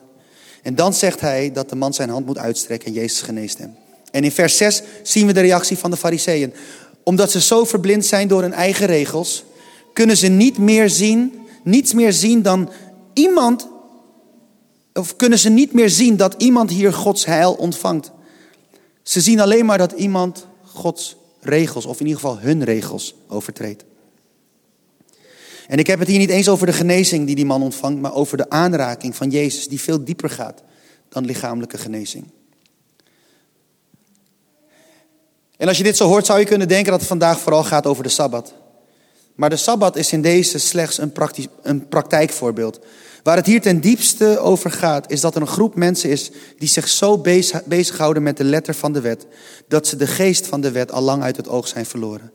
En 0.63 0.75
dan 0.75 0.93
zegt 0.93 1.21
hij 1.21 1.51
dat 1.51 1.69
de 1.69 1.75
man 1.75 1.93
zijn 1.93 2.09
hand 2.09 2.25
moet 2.25 2.38
uitstrekken 2.38 2.88
en 2.88 2.93
Jezus 2.93 3.21
geneest 3.21 3.57
hem. 3.57 3.75
En 4.12 4.23
in 4.23 4.31
vers 4.31 4.57
6 4.57 4.81
zien 5.03 5.27
we 5.27 5.33
de 5.33 5.41
reactie 5.41 5.77
van 5.77 5.91
de 5.91 5.97
fariseeën. 5.97 6.53
Omdat 7.03 7.31
ze 7.31 7.41
zo 7.41 7.65
verblind 7.65 8.05
zijn 8.05 8.27
door 8.27 8.41
hun 8.41 8.53
eigen 8.53 8.85
regels, 8.85 9.43
kunnen 9.93 10.17
ze 10.17 10.27
niet 10.27 10.57
meer 10.57 10.89
zien, 10.89 11.33
niets 11.63 11.93
meer 11.93 12.13
zien 12.13 12.41
dan 12.41 12.69
iemand, 13.13 13.67
of 14.93 15.15
kunnen 15.15 15.39
ze 15.39 15.49
niet 15.49 15.73
meer 15.73 15.89
zien 15.89 16.17
dat 16.17 16.35
iemand 16.38 16.69
hier 16.69 16.93
Gods 16.93 17.25
heil 17.25 17.53
ontvangt. 17.53 18.12
Ze 19.09 19.21
zien 19.21 19.39
alleen 19.39 19.65
maar 19.65 19.77
dat 19.77 19.91
iemand 19.91 20.47
Gods 20.63 21.15
regels, 21.39 21.85
of 21.85 21.99
in 21.99 22.05
ieder 22.05 22.21
geval 22.21 22.39
hun 22.39 22.63
regels, 22.63 23.15
overtreedt. 23.27 23.83
En 25.67 25.77
ik 25.77 25.87
heb 25.87 25.99
het 25.99 26.07
hier 26.07 26.17
niet 26.17 26.29
eens 26.29 26.49
over 26.49 26.65
de 26.65 26.73
genezing 26.73 27.25
die 27.25 27.35
die 27.35 27.45
man 27.45 27.61
ontvangt, 27.61 28.01
maar 28.01 28.13
over 28.13 28.37
de 28.37 28.49
aanraking 28.49 29.15
van 29.15 29.29
Jezus, 29.29 29.67
die 29.67 29.81
veel 29.81 30.03
dieper 30.03 30.29
gaat 30.29 30.63
dan 31.09 31.25
lichamelijke 31.25 31.77
genezing. 31.77 32.31
En 35.57 35.67
als 35.67 35.77
je 35.77 35.83
dit 35.83 35.97
zo 35.97 36.07
hoort, 36.07 36.25
zou 36.25 36.39
je 36.39 36.45
kunnen 36.45 36.67
denken 36.67 36.91
dat 36.91 36.99
het 36.99 37.09
vandaag 37.09 37.39
vooral 37.39 37.63
gaat 37.63 37.85
over 37.85 38.03
de 38.03 38.09
Sabbat. 38.09 38.53
Maar 39.35 39.49
de 39.49 39.55
Sabbat 39.55 39.95
is 39.95 40.11
in 40.11 40.21
deze 40.21 40.57
slechts 40.57 40.97
een, 40.97 41.13
een 41.61 41.87
praktijkvoorbeeld. 41.87 42.79
Waar 43.23 43.36
het 43.36 43.45
hier 43.45 43.62
ten 43.62 43.79
diepste 43.79 44.39
over 44.39 44.71
gaat, 44.71 45.12
is 45.12 45.21
dat 45.21 45.36
er 45.36 45.41
een 45.41 45.47
groep 45.47 45.75
mensen 45.75 46.10
is 46.10 46.32
die 46.58 46.69
zich 46.69 46.88
zo 46.88 47.17
bezig, 47.17 47.65
bezighouden 47.65 48.23
met 48.23 48.38
de 48.38 48.43
letter 48.43 48.73
van 48.73 48.93
de 48.93 49.01
wet, 49.01 49.25
dat 49.67 49.88
ze 49.88 49.95
de 49.95 50.08
geest 50.08 50.47
van 50.47 50.62
de 50.62 50.71
wet 50.71 50.91
al 50.91 51.01
lang 51.01 51.23
uit 51.23 51.38
het 51.38 51.47
oog 51.47 51.67
zijn 51.67 51.86
verloren. 51.86 52.32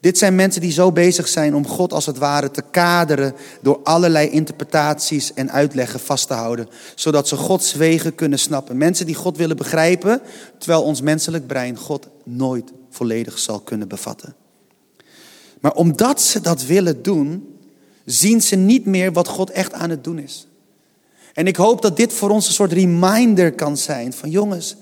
Dit 0.00 0.18
zijn 0.18 0.34
mensen 0.34 0.60
die 0.60 0.72
zo 0.72 0.92
bezig 0.92 1.28
zijn 1.28 1.54
om 1.54 1.66
God 1.66 1.92
als 1.92 2.06
het 2.06 2.18
ware 2.18 2.50
te 2.50 2.62
kaderen 2.70 3.34
door 3.62 3.80
allerlei 3.82 4.28
interpretaties 4.28 5.34
en 5.34 5.50
uitleggen 5.50 6.00
vast 6.00 6.26
te 6.26 6.34
houden, 6.34 6.68
zodat 6.94 7.28
ze 7.28 7.36
Gods 7.36 7.74
wegen 7.74 8.14
kunnen 8.14 8.38
snappen. 8.38 8.76
Mensen 8.76 9.06
die 9.06 9.14
God 9.14 9.36
willen 9.36 9.56
begrijpen, 9.56 10.20
terwijl 10.58 10.82
ons 10.82 11.00
menselijk 11.00 11.46
brein 11.46 11.76
God 11.76 12.08
nooit 12.24 12.72
volledig 12.90 13.38
zal 13.38 13.60
kunnen 13.60 13.88
bevatten. 13.88 14.34
Maar 15.60 15.74
omdat 15.74 16.20
ze 16.20 16.40
dat 16.40 16.64
willen 16.64 17.02
doen, 17.02 17.57
zien 18.10 18.42
ze 18.42 18.56
niet 18.56 18.84
meer 18.84 19.12
wat 19.12 19.28
God 19.28 19.50
echt 19.50 19.72
aan 19.72 19.90
het 19.90 20.04
doen 20.04 20.18
is. 20.18 20.46
En 21.34 21.46
ik 21.46 21.56
hoop 21.56 21.82
dat 21.82 21.96
dit 21.96 22.12
voor 22.12 22.30
ons 22.30 22.46
een 22.46 22.52
soort 22.52 22.72
reminder 22.72 23.52
kan 23.52 23.76
zijn 23.76 24.12
van 24.12 24.30
jongens, 24.30 24.76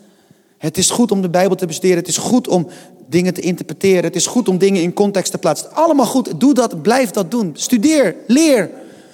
het 0.59 0.79
is 0.79 0.91
goed 0.91 1.11
om 1.11 1.23
de 1.23 1.31
Bijbel 1.31 1.57
te 1.57 1.67
bestuderen, 1.67 1.99
het 1.99 2.09
is 2.09 2.17
goed 2.17 2.49
om 2.49 2.69
dingen 3.09 3.35
te 3.35 3.41
interpreteren, 3.41 4.05
het 4.05 4.17
is 4.17 4.27
goed 4.27 4.49
om 4.49 4.59
dingen 4.59 4.83
in 4.83 4.93
context 4.93 5.31
te 5.31 5.39
plaatsen. 5.39 5.73
Allemaal 5.73 6.07
goed, 6.07 6.41
doe 6.41 6.55
dat, 6.55 6.83
blijf 6.83 7.11
dat 7.11 7.31
doen. 7.31 7.51
Studeer, 7.53 8.17
leer, 8.27 8.71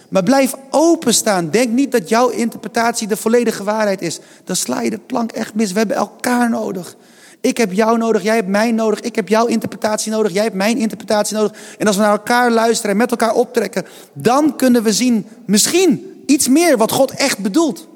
maar 0.08 0.22
blijf 0.22 0.54
openstaan. 0.70 1.50
Denk 1.50 1.72
niet 1.72 1.92
dat 1.92 2.08
jouw 2.08 2.28
interpretatie 2.28 3.08
de 3.08 3.16
volledige 3.16 3.64
waarheid 3.64 4.02
is. 4.02 4.18
Dan 4.44 4.56
sla 4.56 4.80
je 4.80 4.90
de 4.90 5.00
plank 5.06 5.32
echt 5.32 5.54
mis. 5.54 5.72
We 5.72 5.78
hebben 5.78 5.96
elkaar 5.96 6.50
nodig. 6.50 6.96
Ik 7.42 7.56
heb 7.56 7.72
jou 7.72 7.98
nodig, 7.98 8.22
jij 8.22 8.34
hebt 8.34 8.48
mij 8.48 8.70
nodig. 8.70 9.00
Ik 9.00 9.16
heb 9.16 9.28
jouw 9.28 9.46
interpretatie 9.46 10.12
nodig, 10.12 10.32
jij 10.32 10.42
hebt 10.42 10.54
mijn 10.54 10.78
interpretatie 10.78 11.36
nodig. 11.36 11.52
En 11.78 11.86
als 11.86 11.96
we 11.96 12.02
naar 12.02 12.10
elkaar 12.10 12.50
luisteren 12.50 12.90
en 12.90 12.96
met 12.96 13.10
elkaar 13.10 13.34
optrekken, 13.34 13.86
dan 14.12 14.56
kunnen 14.56 14.82
we 14.82 14.92
zien 14.92 15.26
misschien 15.46 16.22
iets 16.26 16.48
meer 16.48 16.76
wat 16.76 16.92
God 16.92 17.10
echt 17.10 17.38
bedoelt. 17.38 17.88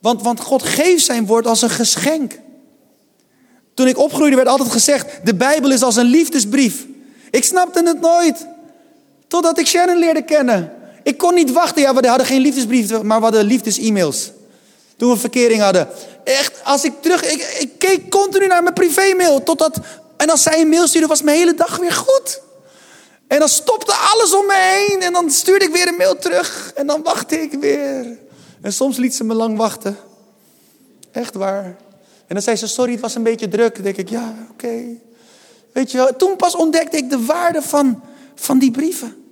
Want, 0.00 0.22
want 0.22 0.40
God 0.40 0.62
geeft 0.62 1.04
zijn 1.04 1.26
woord 1.26 1.46
als 1.46 1.62
een 1.62 1.70
geschenk. 1.70 2.38
Toen 3.74 3.86
ik 3.86 3.98
opgroeide 3.98 4.36
werd 4.36 4.48
altijd 4.48 4.72
gezegd, 4.72 5.20
de 5.24 5.34
Bijbel 5.34 5.72
is 5.72 5.82
als 5.82 5.96
een 5.96 6.06
liefdesbrief. 6.06 6.86
Ik 7.30 7.44
snapte 7.44 7.82
het 7.84 8.00
nooit. 8.00 8.46
Totdat 9.28 9.58
ik 9.58 9.66
Shannon 9.66 9.98
leerde 9.98 10.22
kennen. 10.22 10.72
Ik 11.02 11.18
kon 11.18 11.34
niet 11.34 11.52
wachten. 11.52 11.82
Ja, 11.82 11.94
we 11.94 12.08
hadden 12.08 12.26
geen 12.26 12.40
liefdesbrief, 12.40 13.02
maar 13.02 13.18
we 13.18 13.24
hadden 13.24 13.44
liefdes-e-mails. 13.44 14.30
Toen 14.96 15.10
we 15.10 15.16
verkering 15.16 15.60
hadden. 15.60 15.88
Echt, 16.24 16.64
als 16.64 16.84
ik 16.84 16.92
terug... 17.00 17.22
Ik, 17.32 17.56
ik 17.60 17.78
keek 17.78 18.10
continu 18.10 18.46
naar 18.46 18.62
mijn 18.62 18.74
privémail. 18.74 19.42
Totdat... 19.42 19.78
En 20.16 20.30
als 20.30 20.42
zij 20.42 20.60
een 20.60 20.68
mail 20.68 20.86
stuurde, 20.86 21.06
was 21.06 21.22
mijn 21.22 21.36
hele 21.36 21.54
dag 21.54 21.76
weer 21.76 21.92
goed. 21.92 22.40
En 23.26 23.38
dan 23.38 23.48
stopte 23.48 23.94
alles 23.94 24.34
om 24.34 24.46
me 24.46 24.86
heen. 24.88 25.02
En 25.02 25.12
dan 25.12 25.30
stuurde 25.30 25.64
ik 25.64 25.72
weer 25.72 25.88
een 25.88 25.96
mail 25.96 26.16
terug. 26.16 26.72
En 26.74 26.86
dan 26.86 27.02
wachtte 27.02 27.40
ik 27.40 27.52
weer. 27.52 28.18
En 28.62 28.72
soms 28.72 28.96
liet 28.96 29.14
ze 29.14 29.24
me 29.24 29.34
lang 29.34 29.56
wachten. 29.56 29.96
Echt 31.12 31.34
waar. 31.34 31.64
En 32.26 32.34
dan 32.34 32.42
zei 32.42 32.56
ze, 32.56 32.66
sorry, 32.66 32.92
het 32.92 33.00
was 33.00 33.14
een 33.14 33.22
beetje 33.22 33.48
druk. 33.48 33.74
Dan 33.74 33.84
denk 33.84 33.96
ik, 33.96 34.08
ja, 34.08 34.34
oké. 34.50 34.82
Weet 35.72 35.90
je, 35.90 36.14
toen 36.18 36.36
pas 36.36 36.56
ontdekte 36.56 36.96
ik 36.96 37.10
de 37.10 37.24
waarde 37.24 37.62
van, 37.62 38.02
van 38.34 38.58
die 38.58 38.70
brieven. 38.70 39.24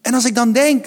En 0.00 0.14
als 0.14 0.24
ik 0.24 0.34
dan 0.34 0.52
denk, 0.52 0.86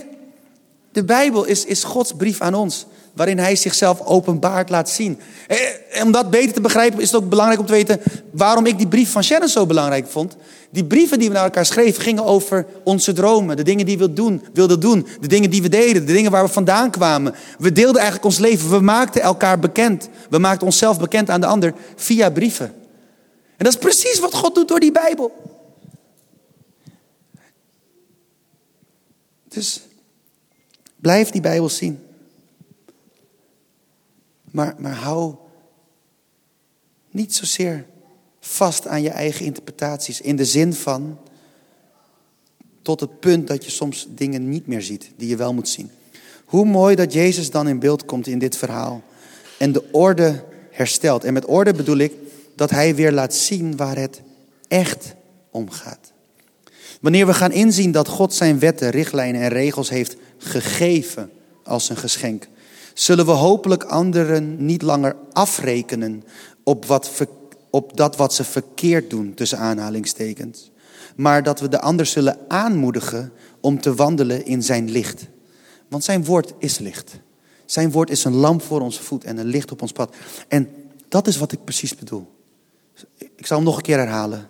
de 0.91 1.03
Bijbel 1.03 1.45
is, 1.45 1.65
is 1.65 1.83
Gods 1.83 2.13
brief 2.13 2.41
aan 2.41 2.53
ons 2.53 2.85
waarin 3.19 3.38
hij 3.39 3.55
zichzelf 3.55 4.01
openbaard 4.01 4.69
laat 4.69 4.89
zien. 4.89 5.19
Eh, 5.47 5.58
om 6.03 6.12
dat 6.12 6.29
beter 6.29 6.53
te 6.53 6.62
begrijpen 6.62 6.99
is 7.01 7.12
het 7.12 7.21
ook 7.21 7.29
belangrijk 7.29 7.60
om 7.60 7.65
te 7.65 7.71
weten 7.71 8.01
waarom 8.32 8.65
ik 8.65 8.77
die 8.77 8.88
brief 8.88 9.12
van 9.12 9.23
Shannon 9.23 9.49
zo 9.49 9.65
belangrijk 9.65 10.08
vond. 10.08 10.36
Die 10.69 10.86
brieven 10.86 11.19
die 11.19 11.27
we 11.27 11.34
naar 11.34 11.43
elkaar 11.43 11.65
schreven 11.65 12.01
gingen 12.01 12.25
over 12.25 12.65
onze 12.84 13.13
dromen, 13.13 13.58
de 13.58 13.63
dingen 13.63 13.86
die 13.86 13.97
we 13.97 14.13
doen, 14.13 14.43
wilden 14.53 14.79
doen, 14.79 15.08
de 15.21 15.27
dingen 15.27 15.49
die 15.49 15.62
we 15.62 15.69
deden, 15.69 16.05
de 16.05 16.13
dingen 16.13 16.32
waar 16.32 16.43
we 16.43 16.51
vandaan 16.51 16.91
kwamen. 16.91 17.36
We 17.58 17.71
deelden 17.71 17.95
eigenlijk 17.95 18.25
ons 18.25 18.38
leven, 18.38 18.69
we 18.69 18.79
maakten 18.79 19.21
elkaar 19.21 19.60
bekend. 19.60 20.10
We 20.29 20.38
maakten 20.38 20.65
onszelf 20.65 20.99
bekend 20.99 21.29
aan 21.29 21.41
de 21.41 21.47
ander 21.47 21.73
via 21.95 22.29
brieven. 22.29 22.73
En 23.58 23.65
dat 23.65 23.73
is 23.73 23.79
precies 23.79 24.19
wat 24.19 24.34
God 24.34 24.55
doet 24.55 24.67
door 24.67 24.79
die 24.79 24.91
Bijbel. 24.91 25.32
Dus 29.47 29.82
blijf 30.95 31.29
die 31.29 31.41
Bijbel 31.41 31.69
zien. 31.69 32.03
Maar, 34.77 34.93
hou 34.93 35.35
niet 37.11 37.35
zozeer 37.35 37.85
vast 38.39 38.87
aan 38.87 39.01
je 39.01 39.09
eigen 39.09 39.45
interpretaties. 39.45 40.21
In 40.21 40.35
de 40.35 40.45
zin 40.45 40.73
van 40.73 41.17
tot 42.81 42.99
het 42.99 43.19
punt 43.19 43.47
dat 43.47 43.65
je 43.65 43.71
soms 43.71 44.07
dingen 44.09 44.49
niet 44.49 44.67
meer 44.67 44.81
ziet 44.81 45.11
die 45.15 45.29
je 45.29 45.35
wel 45.35 45.53
moet 45.53 45.69
zien. 45.69 45.91
Hoe 46.45 46.65
mooi 46.65 46.95
dat 46.95 47.13
Jezus 47.13 47.51
dan 47.51 47.67
in 47.67 47.79
beeld 47.79 48.05
komt 48.05 48.27
in 48.27 48.39
dit 48.39 48.57
verhaal 48.57 49.01
en 49.57 49.71
de 49.71 49.91
orde 49.91 50.43
herstelt. 50.71 51.23
En 51.23 51.33
met 51.33 51.45
orde 51.45 51.73
bedoel 51.73 51.97
ik 51.97 52.13
dat 52.55 52.69
hij 52.69 52.95
weer 52.95 53.11
laat 53.11 53.33
zien 53.33 53.77
waar 53.77 53.97
het 53.97 54.21
echt 54.67 55.13
om 55.51 55.69
gaat. 55.69 56.11
Wanneer 57.01 57.25
we 57.25 57.33
gaan 57.33 57.51
inzien 57.51 57.91
dat 57.91 58.07
God 58.07 58.33
zijn 58.33 58.59
wetten, 58.59 58.89
richtlijnen 58.89 59.41
en 59.41 59.49
regels 59.49 59.89
heeft 59.89 60.15
gegeven 60.37 61.31
als 61.63 61.89
een 61.89 61.97
geschenk, 61.97 62.47
zullen 62.99 63.25
we 63.25 63.31
hopelijk 63.31 63.83
anderen 63.83 64.65
niet 64.65 64.81
langer 64.81 65.15
afrekenen 65.31 66.23
op, 66.63 66.85
wat, 66.85 67.12
op 67.69 67.97
dat 67.97 68.15
wat 68.15 68.33
ze 68.33 68.43
verkeerd 68.43 69.09
doen, 69.09 69.33
tussen 69.33 69.57
aanhalingstekens. 69.57 70.71
Maar 71.15 71.43
dat 71.43 71.59
we 71.59 71.69
de 71.69 71.79
ander 71.79 72.05
zullen 72.05 72.38
aanmoedigen 72.47 73.31
om 73.62 73.81
te 73.81 73.95
wandelen 73.95 74.45
in 74.45 74.63
zijn 74.63 74.89
licht. 74.89 75.27
Want 75.89 76.03
zijn 76.03 76.25
woord 76.25 76.53
is 76.57 76.77
licht. 76.77 77.19
Zijn 77.65 77.91
woord 77.91 78.09
is 78.09 78.23
een 78.23 78.35
lamp 78.35 78.62
voor 78.62 78.81
onze 78.81 79.03
voet 79.03 79.23
en 79.23 79.38
een 79.38 79.45
licht 79.45 79.71
op 79.71 79.81
ons 79.81 79.91
pad. 79.91 80.15
En 80.47 80.69
dat 81.07 81.27
is 81.27 81.38
wat 81.38 81.51
ik 81.51 81.63
precies 81.63 81.95
bedoel. 81.95 82.27
Ik 83.35 83.45
zal 83.45 83.57
hem 83.57 83.65
nog 83.65 83.77
een 83.77 83.83
keer 83.83 83.97
herhalen. 83.97 84.49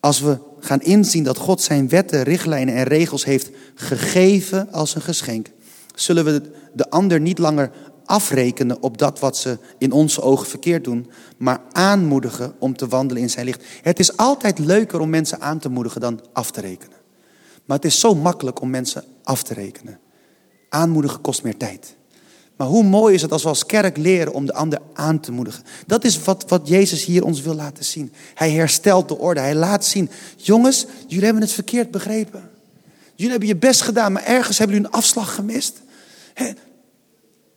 Als 0.00 0.20
we 0.20 0.38
gaan 0.60 0.80
inzien 0.80 1.24
dat 1.24 1.38
God 1.38 1.62
zijn 1.62 1.88
wetten, 1.88 2.22
richtlijnen 2.22 2.74
en 2.74 2.84
regels 2.84 3.24
heeft 3.24 3.50
gegeven 3.74 4.72
als 4.72 4.94
een 4.94 5.02
geschenk, 5.02 5.50
zullen 5.96 6.24
we 6.24 6.42
de 6.72 6.90
ander 6.90 7.20
niet 7.20 7.38
langer 7.38 7.70
afrekenen 8.04 8.82
op 8.82 8.98
dat 8.98 9.18
wat 9.18 9.36
ze 9.36 9.58
in 9.78 9.92
onze 9.92 10.22
ogen 10.22 10.46
verkeerd 10.46 10.84
doen, 10.84 11.10
maar 11.36 11.60
aanmoedigen 11.72 12.54
om 12.58 12.76
te 12.76 12.88
wandelen 12.88 13.22
in 13.22 13.30
zijn 13.30 13.44
licht. 13.44 13.64
Het 13.82 13.98
is 13.98 14.16
altijd 14.16 14.58
leuker 14.58 15.00
om 15.00 15.10
mensen 15.10 15.40
aan 15.40 15.58
te 15.58 15.68
moedigen 15.68 16.00
dan 16.00 16.20
af 16.32 16.50
te 16.50 16.60
rekenen. 16.60 16.96
Maar 17.64 17.76
het 17.76 17.86
is 17.86 18.00
zo 18.00 18.14
makkelijk 18.14 18.60
om 18.60 18.70
mensen 18.70 19.04
af 19.22 19.42
te 19.42 19.54
rekenen. 19.54 19.98
Aanmoedigen 20.68 21.20
kost 21.20 21.42
meer 21.42 21.56
tijd. 21.56 21.96
Maar 22.56 22.66
hoe 22.66 22.82
mooi 22.82 23.14
is 23.14 23.22
het 23.22 23.32
als 23.32 23.42
we 23.42 23.48
als 23.48 23.66
kerk 23.66 23.96
leren 23.96 24.32
om 24.32 24.46
de 24.46 24.54
ander 24.54 24.78
aan 24.92 25.20
te 25.20 25.32
moedigen. 25.32 25.64
Dat 25.86 26.04
is 26.04 26.22
wat, 26.22 26.44
wat 26.48 26.68
Jezus 26.68 27.04
hier 27.04 27.24
ons 27.24 27.40
wil 27.40 27.54
laten 27.54 27.84
zien. 27.84 28.12
Hij 28.34 28.50
herstelt 28.50 29.08
de 29.08 29.18
orde. 29.18 29.40
Hij 29.40 29.54
laat 29.54 29.84
zien, 29.84 30.10
jongens, 30.36 30.86
jullie 31.06 31.24
hebben 31.24 31.42
het 31.42 31.52
verkeerd 31.52 31.90
begrepen. 31.90 32.50
Jullie 33.14 33.30
hebben 33.30 33.48
je 33.48 33.56
best 33.56 33.80
gedaan, 33.80 34.12
maar 34.12 34.24
ergens 34.24 34.58
hebben 34.58 34.76
jullie 34.76 34.90
een 34.92 34.98
afslag 34.98 35.34
gemist. 35.34 35.80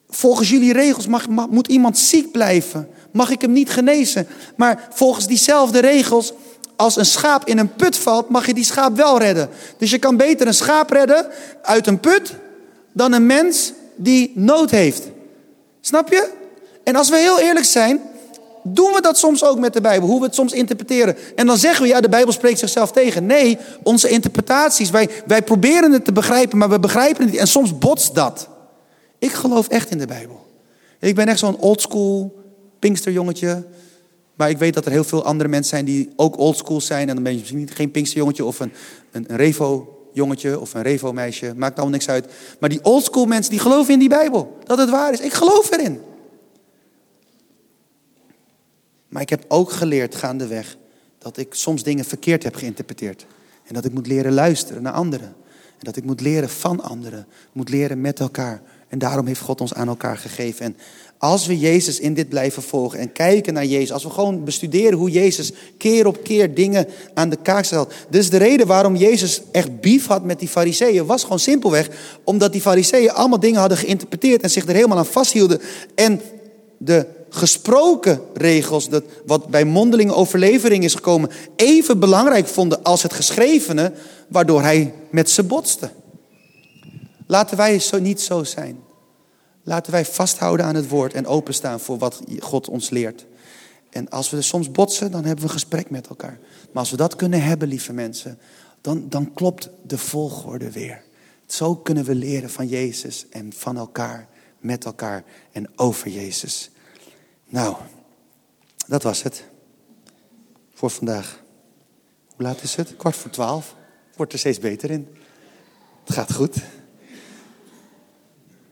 Volgens 0.09 0.49
jullie 0.49 0.73
regels 0.73 1.07
mag, 1.07 1.27
moet 1.49 1.67
iemand 1.67 1.97
ziek 1.97 2.31
blijven. 2.31 2.89
Mag 3.11 3.29
ik 3.29 3.41
hem 3.41 3.51
niet 3.51 3.69
genezen. 3.69 4.27
Maar 4.55 4.87
volgens 4.93 5.27
diezelfde 5.27 5.79
regels, 5.79 6.33
als 6.75 6.95
een 6.95 7.05
schaap 7.05 7.47
in 7.47 7.57
een 7.57 7.73
put 7.73 7.97
valt, 7.97 8.29
mag 8.29 8.45
je 8.45 8.53
die 8.53 8.63
schaap 8.63 8.95
wel 8.95 9.19
redden. 9.19 9.49
Dus 9.77 9.91
je 9.91 9.97
kan 9.97 10.17
beter 10.17 10.47
een 10.47 10.53
schaap 10.53 10.89
redden 10.89 11.27
uit 11.61 11.87
een 11.87 11.99
put 11.99 12.35
dan 12.93 13.13
een 13.13 13.25
mens 13.25 13.73
die 13.95 14.31
nood 14.35 14.71
heeft. 14.71 15.07
Snap 15.81 16.09
je? 16.09 16.29
En 16.83 16.95
als 16.95 17.09
we 17.09 17.17
heel 17.17 17.39
eerlijk 17.39 17.65
zijn, 17.65 18.01
doen 18.63 18.91
we 18.91 19.01
dat 19.01 19.17
soms 19.17 19.43
ook 19.43 19.59
met 19.59 19.73
de 19.73 19.81
Bijbel. 19.81 20.07
Hoe 20.07 20.19
we 20.19 20.25
het 20.25 20.35
soms 20.35 20.53
interpreteren. 20.53 21.17
En 21.35 21.47
dan 21.47 21.57
zeggen 21.57 21.83
we, 21.83 21.87
ja, 21.87 22.01
de 22.01 22.09
Bijbel 22.09 22.33
spreekt 22.33 22.59
zichzelf 22.59 22.91
tegen. 22.91 23.25
Nee, 23.25 23.57
onze 23.83 24.09
interpretaties, 24.09 24.89
wij, 24.89 25.09
wij 25.25 25.41
proberen 25.41 25.91
het 25.91 26.05
te 26.05 26.11
begrijpen, 26.11 26.57
maar 26.57 26.69
we 26.69 26.79
begrijpen 26.79 27.23
het 27.23 27.31
niet. 27.31 27.39
En 27.39 27.47
soms 27.47 27.77
botst 27.77 28.15
dat. 28.15 28.47
Ik 29.19 29.31
geloof 29.31 29.67
echt 29.67 29.89
in 29.89 29.97
de 29.97 30.07
Bijbel. 30.07 30.45
Ik 30.99 31.15
ben 31.15 31.27
echt 31.27 31.39
zo'n 31.39 31.57
oldschool 31.57 32.43
Pinksterjongetje. 32.79 33.65
Maar 34.35 34.49
ik 34.49 34.57
weet 34.57 34.73
dat 34.73 34.85
er 34.85 34.91
heel 34.91 35.03
veel 35.03 35.23
andere 35.23 35.49
mensen 35.49 35.69
zijn 35.69 35.85
die 35.85 36.09
ook 36.15 36.37
oldschool 36.37 36.81
zijn. 36.81 37.09
En 37.09 37.15
dan 37.15 37.23
ben 37.23 37.33
je 37.33 37.39
misschien 37.39 37.69
geen 37.69 37.91
Pinksterjongetje 37.91 38.45
of 38.45 38.59
een, 38.59 38.71
een, 39.11 39.25
een 39.27 39.37
Revo-jongetje 39.37 40.59
of 40.59 40.73
een 40.73 40.81
Revo-meisje. 40.81 41.53
Maakt 41.55 41.75
allemaal 41.75 41.93
niks 41.93 42.09
uit. 42.09 42.31
Maar 42.59 42.69
die 42.69 42.83
oldschool 42.83 43.25
mensen 43.25 43.51
die 43.51 43.59
geloven 43.59 43.93
in 43.93 43.99
die 43.99 44.09
Bijbel. 44.09 44.57
Dat 44.63 44.77
het 44.77 44.89
waar 44.89 45.13
is. 45.13 45.19
Ik 45.19 45.33
geloof 45.33 45.71
erin. 45.71 45.99
Maar 49.07 49.21
ik 49.21 49.29
heb 49.29 49.45
ook 49.47 49.71
geleerd 49.71 50.15
gaandeweg 50.15 50.77
dat 51.17 51.37
ik 51.37 51.53
soms 51.53 51.83
dingen 51.83 52.05
verkeerd 52.05 52.43
heb 52.43 52.55
geïnterpreteerd. 52.55 53.25
En 53.63 53.73
dat 53.73 53.85
ik 53.85 53.93
moet 53.93 54.07
leren 54.07 54.33
luisteren 54.33 54.81
naar 54.81 54.93
anderen. 54.93 55.35
En 55.77 55.85
dat 55.85 55.95
ik 55.95 56.03
moet 56.03 56.21
leren 56.21 56.49
van 56.49 56.81
anderen. 56.81 57.27
Moet 57.51 57.69
leren 57.69 58.01
met 58.01 58.19
elkaar 58.19 58.61
En 58.89 58.99
daarom 58.99 59.25
heeft 59.25 59.41
God 59.41 59.61
ons 59.61 59.73
aan 59.73 59.87
elkaar 59.87 60.17
gegeven. 60.17 60.65
En 60.65 60.77
als 61.17 61.45
we 61.45 61.59
Jezus 61.59 61.99
in 61.99 62.13
dit 62.13 62.29
blijven 62.29 62.63
volgen 62.63 62.99
en 62.99 63.11
kijken 63.11 63.53
naar 63.53 63.65
Jezus, 63.65 63.91
als 63.91 64.03
we 64.03 64.09
gewoon 64.09 64.43
bestuderen 64.43 64.97
hoe 64.97 65.11
Jezus 65.11 65.51
keer 65.77 66.07
op 66.07 66.23
keer 66.23 66.53
dingen 66.53 66.87
aan 67.13 67.29
de 67.29 67.37
kaak 67.41 67.65
stelt. 67.65 67.93
Dus 68.09 68.29
de 68.29 68.37
reden 68.37 68.67
waarom 68.67 68.95
Jezus 68.95 69.41
echt 69.51 69.79
bief 69.81 70.07
had 70.07 70.23
met 70.23 70.39
die 70.39 70.47
fariseeën 70.47 71.05
was 71.05 71.23
gewoon 71.23 71.39
simpelweg 71.39 71.89
omdat 72.23 72.51
die 72.51 72.61
fariseeën 72.61 73.11
allemaal 73.11 73.39
dingen 73.39 73.59
hadden 73.59 73.77
geïnterpreteerd 73.77 74.41
en 74.41 74.49
zich 74.49 74.67
er 74.67 74.75
helemaal 74.75 74.97
aan 74.97 75.05
vasthielden. 75.05 75.61
En 75.95 76.21
de 76.77 77.05
gesproken 77.29 78.21
regels, 78.33 78.89
dat 78.89 79.03
wat 79.25 79.47
bij 79.47 79.65
mondelinge 79.65 80.13
overlevering 80.13 80.83
is 80.83 80.93
gekomen, 80.95 81.29
even 81.55 81.99
belangrijk 81.99 82.47
vonden 82.47 82.83
als 82.83 83.03
het 83.03 83.13
geschrevene, 83.13 83.91
waardoor 84.27 84.61
hij 84.61 84.93
met 85.09 85.29
ze 85.29 85.43
botste. 85.43 85.89
Laten 87.31 87.57
wij 87.57 87.79
zo 87.79 87.99
niet 87.99 88.21
zo 88.21 88.43
zijn. 88.43 88.83
Laten 89.63 89.91
wij 89.91 90.05
vasthouden 90.05 90.65
aan 90.65 90.75
het 90.75 90.89
woord 90.89 91.13
en 91.13 91.27
openstaan 91.27 91.79
voor 91.79 91.97
wat 91.97 92.21
God 92.39 92.69
ons 92.69 92.89
leert. 92.89 93.25
En 93.89 94.09
als 94.09 94.29
we 94.29 94.41
soms 94.41 94.71
botsen, 94.71 95.11
dan 95.11 95.23
hebben 95.23 95.43
we 95.43 95.49
een 95.51 95.59
gesprek 95.59 95.89
met 95.89 96.07
elkaar. 96.07 96.39
Maar 96.41 96.81
als 96.81 96.91
we 96.91 96.97
dat 96.97 97.15
kunnen 97.15 97.41
hebben, 97.43 97.67
lieve 97.67 97.93
mensen, 97.93 98.39
dan, 98.81 99.09
dan 99.09 99.33
klopt 99.33 99.69
de 99.85 99.97
volgorde 99.97 100.71
weer. 100.71 101.03
Zo 101.45 101.75
kunnen 101.75 102.03
we 102.03 102.15
leren 102.15 102.49
van 102.49 102.67
Jezus 102.67 103.25
en 103.29 103.53
van 103.53 103.77
elkaar, 103.77 104.27
met 104.59 104.85
elkaar 104.85 105.23
en 105.51 105.69
over 105.75 106.09
Jezus. 106.09 106.71
Nou, 107.45 107.75
dat 108.87 109.03
was 109.03 109.23
het 109.23 109.43
voor 110.73 110.89
vandaag. 110.89 111.43
Hoe 112.35 112.45
laat 112.45 112.61
is 112.61 112.75
het? 112.75 112.95
Kwart 112.97 113.15
voor 113.15 113.31
twaalf. 113.31 113.75
Wordt 114.15 114.33
er 114.33 114.39
steeds 114.39 114.59
beter 114.59 114.91
in. 114.91 115.07
Het 116.03 116.13
gaat 116.13 116.33
goed. 116.33 116.55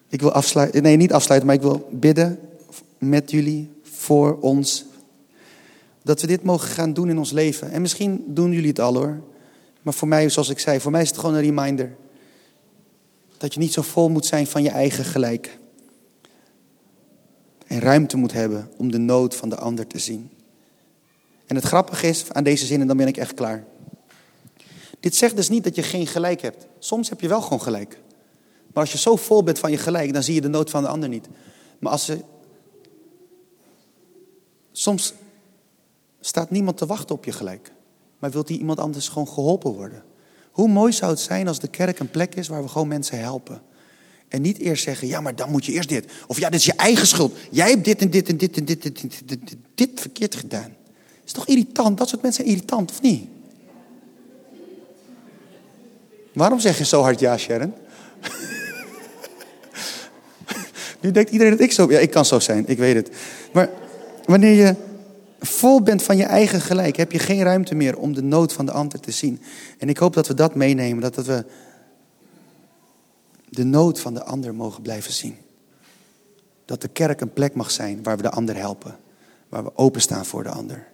Ik 0.10 0.22
wil 0.22 0.32
afsluiten, 0.32 0.84
nee 0.84 0.96
niet 0.96 1.14
afsluiten, 1.14 1.48
maar 1.48 1.58
ik 1.58 1.64
wil 1.64 1.88
bidden 1.92 2.40
met 2.98 3.32
jullie, 3.32 3.72
voor 3.82 4.38
ons. 4.40 4.86
Dat 6.04 6.22
we 6.22 6.28
dit 6.28 6.44
mogen 6.44 6.70
gaan 6.70 6.94
doen 6.94 7.10
in 7.10 7.18
ons 7.18 7.32
leven. 7.32 7.72
En 7.72 7.82
misschien 7.82 8.24
doen 8.28 8.52
jullie 8.52 8.70
het 8.70 8.80
al 8.80 8.96
hoor. 8.96 9.22
Maar 9.82 9.94
voor 9.94 10.08
mij, 10.08 10.30
zoals 10.30 10.50
ik 10.50 10.60
zei, 10.60 10.80
voor 10.80 10.92
mij 10.92 11.02
is 11.02 11.10
het 11.10 11.18
gewoon 11.18 11.36
een 11.36 11.42
reminder. 11.42 11.96
Dat 13.38 13.54
je 13.54 13.60
niet 13.60 13.74
zo 13.74 13.82
vol 13.82 14.10
moet 14.10 14.26
zijn 14.26 14.48
van 14.48 14.64
je 14.64 14.70
eigen 14.70 15.06
gelijk. 15.06 15.58
En 17.68 17.80
ruimte 17.80 18.18
moet 18.18 18.34
hebben 18.34 18.70
om 18.78 18.92
de 18.92 18.98
nood 18.98 19.36
van 19.36 19.50
de 19.50 19.56
ander 19.56 19.88
te 19.88 20.00
zien. 20.00 20.30
En 21.46 21.56
het 21.56 21.66
grappige 21.66 22.08
is 22.08 22.32
aan 22.32 22.44
deze 22.44 22.66
zinnen, 22.66 22.88
dan 22.88 22.98
ben 22.98 23.08
ik 23.08 23.18
echt 23.18 23.34
klaar. 23.34 23.64
Dit 25.00 25.16
zegt 25.16 25.36
dus 25.36 25.50
niet 25.50 25.64
dat 25.64 25.76
je 25.76 25.84
geen 25.84 26.08
gelijk 26.08 26.42
hebt. 26.42 26.68
Soms 26.80 27.10
heb 27.10 27.22
je 27.22 27.28
wel 27.28 27.42
gewoon 27.42 27.62
gelijk. 27.62 28.00
Maar 28.78 28.86
als 28.86 28.96
je 28.96 29.02
zo 29.02 29.16
vol 29.16 29.44
bent 29.44 29.60
van 29.60 29.72
je 29.72 29.78
gelijk, 29.78 30.14
dan 30.14 30.24
zie 30.24 30.34
je 30.34 30.42
de 30.42 30.48
nood 30.48 30.70
van 30.70 30.82
de 30.84 30.90
ander 30.90 31.10
niet. 31.10 31.28
Maar 31.80 31.92
als 31.92 32.06
ze. 32.06 32.20
Soms 34.72 35.14
staat 36.20 36.52
niemand 36.52 36.78
te 36.78 36.86
wachten 36.86 37.16
op 37.16 37.26
je 37.26 37.32
gelijk. 37.32 37.72
Maar 38.20 38.32
wilt 38.32 38.48
die 38.48 38.60
iemand 38.60 38.80
anders 38.80 39.08
gewoon 39.08 39.28
geholpen 39.28 39.72
worden? 39.72 40.04
Hoe 40.52 40.68
mooi 40.68 40.94
zou 40.94 41.12
het 41.12 41.20
zijn 41.20 41.48
als 41.48 41.60
de 41.60 41.68
kerk 41.68 42.00
een 42.00 42.10
plek 42.10 42.36
is 42.36 42.48
waar 42.48 42.62
we 42.62 42.68
gewoon 42.68 42.88
mensen 42.88 43.20
helpen? 43.20 43.62
En 44.28 44.42
niet 44.42 44.58
eerst 44.58 44.84
zeggen, 44.84 45.08
ja, 45.08 45.22
maar 45.22 45.36
dan 45.36 45.52
moet 45.52 45.66
je 45.66 45.72
eerst 45.72 45.90
dit. 45.90 46.12
Of 46.28 46.40
ja, 46.40 46.50
dit 46.50 46.60
is 46.60 46.66
je 46.66 46.74
eigen 46.74 47.08
schuld. 47.08 47.38
Jij 47.52 47.70
hebt 47.70 47.86
dit 47.86 48.02
en 48.02 48.10
dit 48.10 48.30
en 48.30 48.38
dit 48.38 48.58
en 48.58 48.66
dit 48.66 48.86
en 48.86 48.92
dit, 48.92 49.12
dit, 49.28 49.28
dit, 49.28 49.58
dit 49.76 50.00
verkeerd 50.00 50.36
gedaan. 50.36 50.76
Is 51.24 51.32
toch 51.32 51.48
irritant? 51.48 51.98
Dat 51.98 52.10
soort 52.10 52.22
mensen 52.22 52.44
zijn 52.44 52.56
irritant, 52.56 52.92
of 52.92 53.02
niet? 53.02 53.30
Waarom 56.34 56.60
zeg 56.60 56.78
je 56.78 56.86
zo 56.86 57.02
hard 57.02 57.20
ja, 57.20 57.38
Sharon? 57.38 57.74
Nu 61.08 61.14
denkt 61.14 61.32
iedereen 61.32 61.54
dat 61.54 61.62
ik 61.62 61.72
zo... 61.72 61.92
Ja, 61.92 62.00
ik 62.00 62.12
kan 62.12 62.26
zo 62.26 62.40
zijn, 62.40 62.68
ik 62.68 62.78
weet 62.78 62.96
het. 62.96 63.10
Maar 63.54 63.70
wanneer 64.26 64.54
je 64.54 64.76
vol 65.40 65.82
bent 65.82 66.04
van 66.04 66.18
je 66.18 66.24
eigen 66.24 66.62
gelijk... 66.62 66.96
heb 66.96 67.12
je 67.12 67.20
geen 67.20 67.44
ruimte 67.44 67.76
meer 67.76 67.98
om 67.98 68.14
de 68.14 68.24
nood 68.24 68.54
van 68.54 68.66
de 68.66 68.72
ander 68.72 69.00
te 69.00 69.12
zien. 69.12 69.42
En 69.78 69.90
ik 69.90 69.98
hoop 69.98 70.14
dat 70.14 70.28
we 70.28 70.34
dat 70.34 70.56
meenemen. 70.56 71.02
Dat, 71.02 71.16
dat 71.16 71.26
we 71.26 71.46
de 73.50 73.64
nood 73.64 74.00
van 74.00 74.14
de 74.14 74.24
ander 74.24 74.56
mogen 74.56 74.82
blijven 74.82 75.14
zien. 75.14 75.36
Dat 76.66 76.82
de 76.82 76.88
kerk 76.88 77.22
een 77.22 77.34
plek 77.34 77.56
mag 77.56 77.72
zijn 77.72 78.04
waar 78.04 78.18
we 78.18 78.24
de 78.24 78.32
ander 78.32 78.56
helpen. 78.56 78.98
Waar 79.50 79.64
we 79.64 79.76
openstaan 79.76 80.26
voor 80.26 80.44
de 80.44 80.50
ander. 80.50 80.88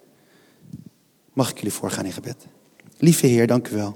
Mag 1.33 1.49
ik 1.49 1.55
jullie 1.55 1.73
voorgaan 1.73 2.05
in 2.05 2.11
gebed? 2.11 2.45
Lieve 2.97 3.27
Heer, 3.27 3.47
dank 3.47 3.67
u 3.67 3.75
wel. 3.75 3.95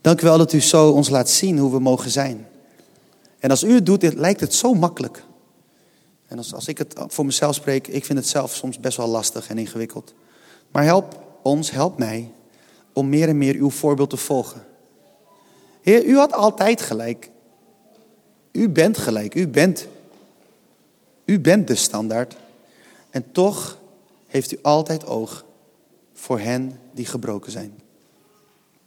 Dank 0.00 0.20
u 0.20 0.26
wel 0.26 0.38
dat 0.38 0.52
u 0.52 0.60
zo 0.60 0.90
ons 0.90 1.08
laat 1.08 1.30
zien 1.30 1.58
hoe 1.58 1.72
we 1.72 1.78
mogen 1.78 2.10
zijn. 2.10 2.46
En 3.38 3.50
als 3.50 3.62
u 3.62 3.74
het 3.74 3.86
doet, 3.86 4.14
lijkt 4.14 4.40
het 4.40 4.54
zo 4.54 4.74
makkelijk. 4.74 5.22
En 6.26 6.38
als, 6.38 6.54
als 6.54 6.68
ik 6.68 6.78
het 6.78 6.94
voor 7.06 7.26
mezelf 7.26 7.54
spreek, 7.54 7.86
ik 7.86 8.04
vind 8.04 8.18
het 8.18 8.28
zelf 8.28 8.54
soms 8.54 8.80
best 8.80 8.96
wel 8.96 9.08
lastig 9.08 9.48
en 9.48 9.58
ingewikkeld. 9.58 10.14
Maar 10.70 10.84
help 10.84 11.26
ons, 11.42 11.70
help 11.70 11.98
mij 11.98 12.32
om 12.92 13.08
meer 13.08 13.28
en 13.28 13.38
meer 13.38 13.54
uw 13.54 13.70
voorbeeld 13.70 14.10
te 14.10 14.16
volgen. 14.16 14.66
Heer, 15.80 16.04
u 16.04 16.16
had 16.16 16.32
altijd 16.32 16.80
gelijk. 16.80 17.30
U 18.52 18.68
bent 18.68 18.98
gelijk, 18.98 19.34
u 19.34 19.48
bent, 19.48 19.86
u 21.24 21.40
bent 21.40 21.66
de 21.66 21.74
standaard. 21.74 22.36
En 23.10 23.32
toch 23.32 23.78
heeft 24.26 24.52
u 24.52 24.58
altijd 24.62 25.06
oog 25.06 25.44
voor 26.12 26.38
hen 26.40 26.80
die 26.92 27.06
gebroken 27.06 27.52
zijn. 27.52 27.80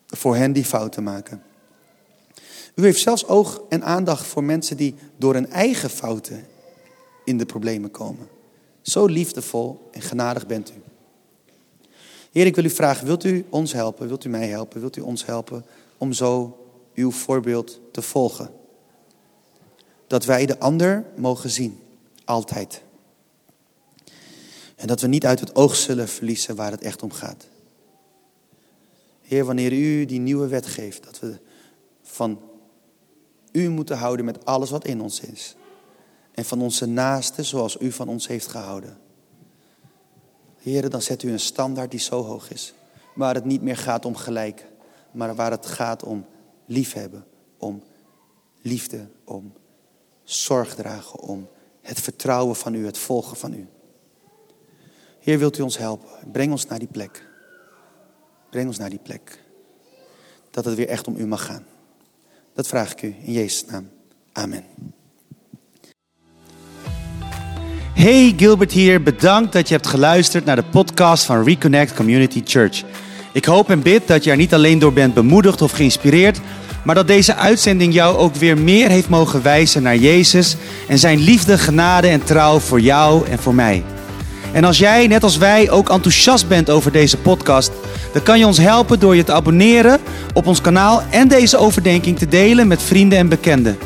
Voor 0.07 0.35
hen 0.35 0.53
die 0.53 0.65
fouten 0.65 1.03
maken. 1.03 1.43
U 2.75 2.83
heeft 2.83 3.01
zelfs 3.01 3.27
oog 3.27 3.61
en 3.69 3.83
aandacht 3.83 4.25
voor 4.25 4.43
mensen 4.43 4.77
die 4.77 4.95
door 5.17 5.33
hun 5.33 5.49
eigen 5.49 5.89
fouten 5.89 6.47
in 7.25 7.37
de 7.37 7.45
problemen 7.45 7.91
komen. 7.91 8.27
Zo 8.81 9.05
liefdevol 9.05 9.89
en 9.91 10.01
genadig 10.01 10.47
bent 10.47 10.71
u. 10.71 10.81
Heer, 12.31 12.45
ik 12.45 12.55
wil 12.55 12.65
u 12.65 12.69
vragen, 12.69 13.05
wilt 13.05 13.23
u 13.23 13.45
ons 13.49 13.73
helpen? 13.73 14.07
Wilt 14.07 14.25
u 14.25 14.29
mij 14.29 14.47
helpen? 14.47 14.79
Wilt 14.79 14.97
u 14.97 15.01
ons 15.01 15.25
helpen 15.25 15.65
om 15.97 16.13
zo 16.13 16.57
uw 16.93 17.11
voorbeeld 17.11 17.79
te 17.91 18.01
volgen? 18.01 18.51
Dat 20.07 20.25
wij 20.25 20.45
de 20.45 20.59
ander 20.59 21.05
mogen 21.15 21.49
zien, 21.49 21.79
altijd. 22.25 22.81
En 24.75 24.87
dat 24.87 25.01
we 25.01 25.07
niet 25.07 25.25
uit 25.25 25.39
het 25.39 25.55
oog 25.55 25.75
zullen 25.75 26.07
verliezen 26.07 26.55
waar 26.55 26.71
het 26.71 26.81
echt 26.81 27.03
om 27.03 27.11
gaat. 27.11 27.47
Heer, 29.21 29.45
wanneer 29.45 29.73
u 29.73 30.05
die 30.05 30.19
nieuwe 30.19 30.47
wet 30.47 30.65
geeft, 30.65 31.03
dat 31.03 31.19
we 31.19 31.39
van 32.01 32.39
u 33.51 33.69
moeten 33.69 33.97
houden 33.97 34.25
met 34.25 34.45
alles 34.45 34.69
wat 34.69 34.85
in 34.85 35.01
ons 35.01 35.19
is. 35.19 35.55
En 36.31 36.45
van 36.45 36.61
onze 36.61 36.85
naasten 36.85 37.45
zoals 37.45 37.77
u 37.79 37.91
van 37.91 38.07
ons 38.07 38.27
heeft 38.27 38.47
gehouden. 38.47 38.97
Heer, 40.57 40.89
dan 40.89 41.01
zet 41.01 41.23
u 41.23 41.31
een 41.31 41.39
standaard 41.39 41.91
die 41.91 41.99
zo 41.99 42.23
hoog 42.23 42.51
is. 42.51 42.73
Waar 43.15 43.35
het 43.35 43.45
niet 43.45 43.61
meer 43.61 43.77
gaat 43.77 44.05
om 44.05 44.15
gelijk, 44.15 44.65
maar 45.11 45.35
waar 45.35 45.51
het 45.51 45.65
gaat 45.65 46.03
om 46.03 46.25
liefhebben, 46.65 47.25
om 47.57 47.83
liefde, 48.61 49.07
om 49.23 49.53
zorg 50.23 50.75
dragen, 50.75 51.19
om 51.19 51.47
het 51.81 51.99
vertrouwen 51.99 52.55
van 52.55 52.73
u, 52.73 52.85
het 52.85 52.97
volgen 52.97 53.37
van 53.37 53.53
u. 53.53 53.67
Heer, 55.19 55.37
wilt 55.39 55.57
u 55.57 55.61
ons 55.61 55.77
helpen? 55.77 56.09
Breng 56.31 56.51
ons 56.51 56.65
naar 56.65 56.79
die 56.79 56.87
plek. 56.87 57.29
Breng 58.49 58.67
ons 58.67 58.77
naar 58.77 58.89
die 58.89 58.99
plek. 58.99 59.43
Dat 60.51 60.65
het 60.65 60.75
weer 60.75 60.87
echt 60.87 61.07
om 61.07 61.15
u 61.15 61.27
mag 61.27 61.45
gaan. 61.45 61.65
Dat 62.61 62.69
vraag 62.69 62.91
ik 62.91 63.01
u 63.01 63.15
in 63.25 63.33
Jezus' 63.33 63.65
naam. 63.65 63.89
Amen. 64.33 64.63
Hey 67.93 68.33
Gilbert 68.37 68.71
hier, 68.71 69.03
bedankt 69.03 69.53
dat 69.53 69.67
je 69.67 69.73
hebt 69.73 69.87
geluisterd 69.87 70.45
naar 70.45 70.55
de 70.55 70.63
podcast 70.63 71.23
van 71.23 71.43
Reconnect 71.43 71.93
Community 71.93 72.41
Church. 72.45 72.83
Ik 73.33 73.45
hoop 73.45 73.69
en 73.69 73.81
bid 73.81 74.07
dat 74.07 74.23
je 74.23 74.31
er 74.31 74.37
niet 74.37 74.53
alleen 74.53 74.79
door 74.79 74.93
bent 74.93 75.13
bemoedigd 75.13 75.61
of 75.61 75.71
geïnspireerd, 75.71 76.39
maar 76.83 76.95
dat 76.95 77.07
deze 77.07 77.35
uitzending 77.35 77.93
jou 77.93 78.17
ook 78.17 78.35
weer 78.35 78.57
meer 78.57 78.89
heeft 78.89 79.09
mogen 79.09 79.41
wijzen 79.41 79.83
naar 79.83 79.97
Jezus 79.97 80.55
en 80.87 80.99
zijn 80.99 81.19
liefde, 81.19 81.57
genade 81.57 82.07
en 82.07 82.23
trouw 82.23 82.59
voor 82.59 82.79
jou 82.79 83.27
en 83.27 83.39
voor 83.39 83.55
mij. 83.55 83.83
En 84.53 84.63
als 84.63 84.77
jij, 84.77 85.07
net 85.07 85.23
als 85.23 85.37
wij, 85.37 85.69
ook 85.69 85.89
enthousiast 85.89 86.47
bent 86.47 86.69
over 86.69 86.91
deze 86.91 87.17
podcast, 87.17 87.71
dan 88.13 88.23
kan 88.23 88.39
je 88.39 88.45
ons 88.45 88.57
helpen 88.57 88.99
door 88.99 89.15
je 89.15 89.23
te 89.23 89.33
abonneren 89.33 89.99
op 90.33 90.47
ons 90.47 90.61
kanaal 90.61 91.03
en 91.09 91.27
deze 91.27 91.57
overdenking 91.57 92.17
te 92.17 92.27
delen 92.27 92.67
met 92.67 92.81
vrienden 92.81 93.17
en 93.17 93.29
bekenden. 93.29 93.77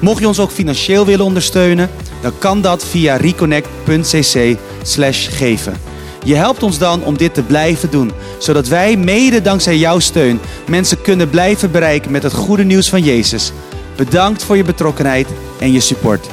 Mocht 0.00 0.20
je 0.20 0.26
ons 0.26 0.38
ook 0.38 0.50
financieel 0.50 1.06
willen 1.06 1.24
ondersteunen, 1.24 1.90
dan 2.20 2.32
kan 2.38 2.60
dat 2.60 2.84
via 2.84 3.16
reconnect.cc/geven. 3.16 5.90
Je 6.24 6.34
helpt 6.34 6.62
ons 6.62 6.78
dan 6.78 7.04
om 7.04 7.16
dit 7.16 7.34
te 7.34 7.42
blijven 7.42 7.90
doen, 7.90 8.12
zodat 8.38 8.68
wij 8.68 8.96
mede 8.96 9.42
dankzij 9.42 9.76
jouw 9.76 9.98
steun 9.98 10.40
mensen 10.68 11.02
kunnen 11.02 11.30
blijven 11.30 11.70
bereiken 11.70 12.10
met 12.10 12.22
het 12.22 12.32
goede 12.32 12.64
nieuws 12.64 12.88
van 12.88 13.02
Jezus. 13.02 13.52
Bedankt 13.96 14.44
voor 14.44 14.56
je 14.56 14.64
betrokkenheid 14.64 15.28
en 15.60 15.72
je 15.72 15.80
support. 15.80 16.28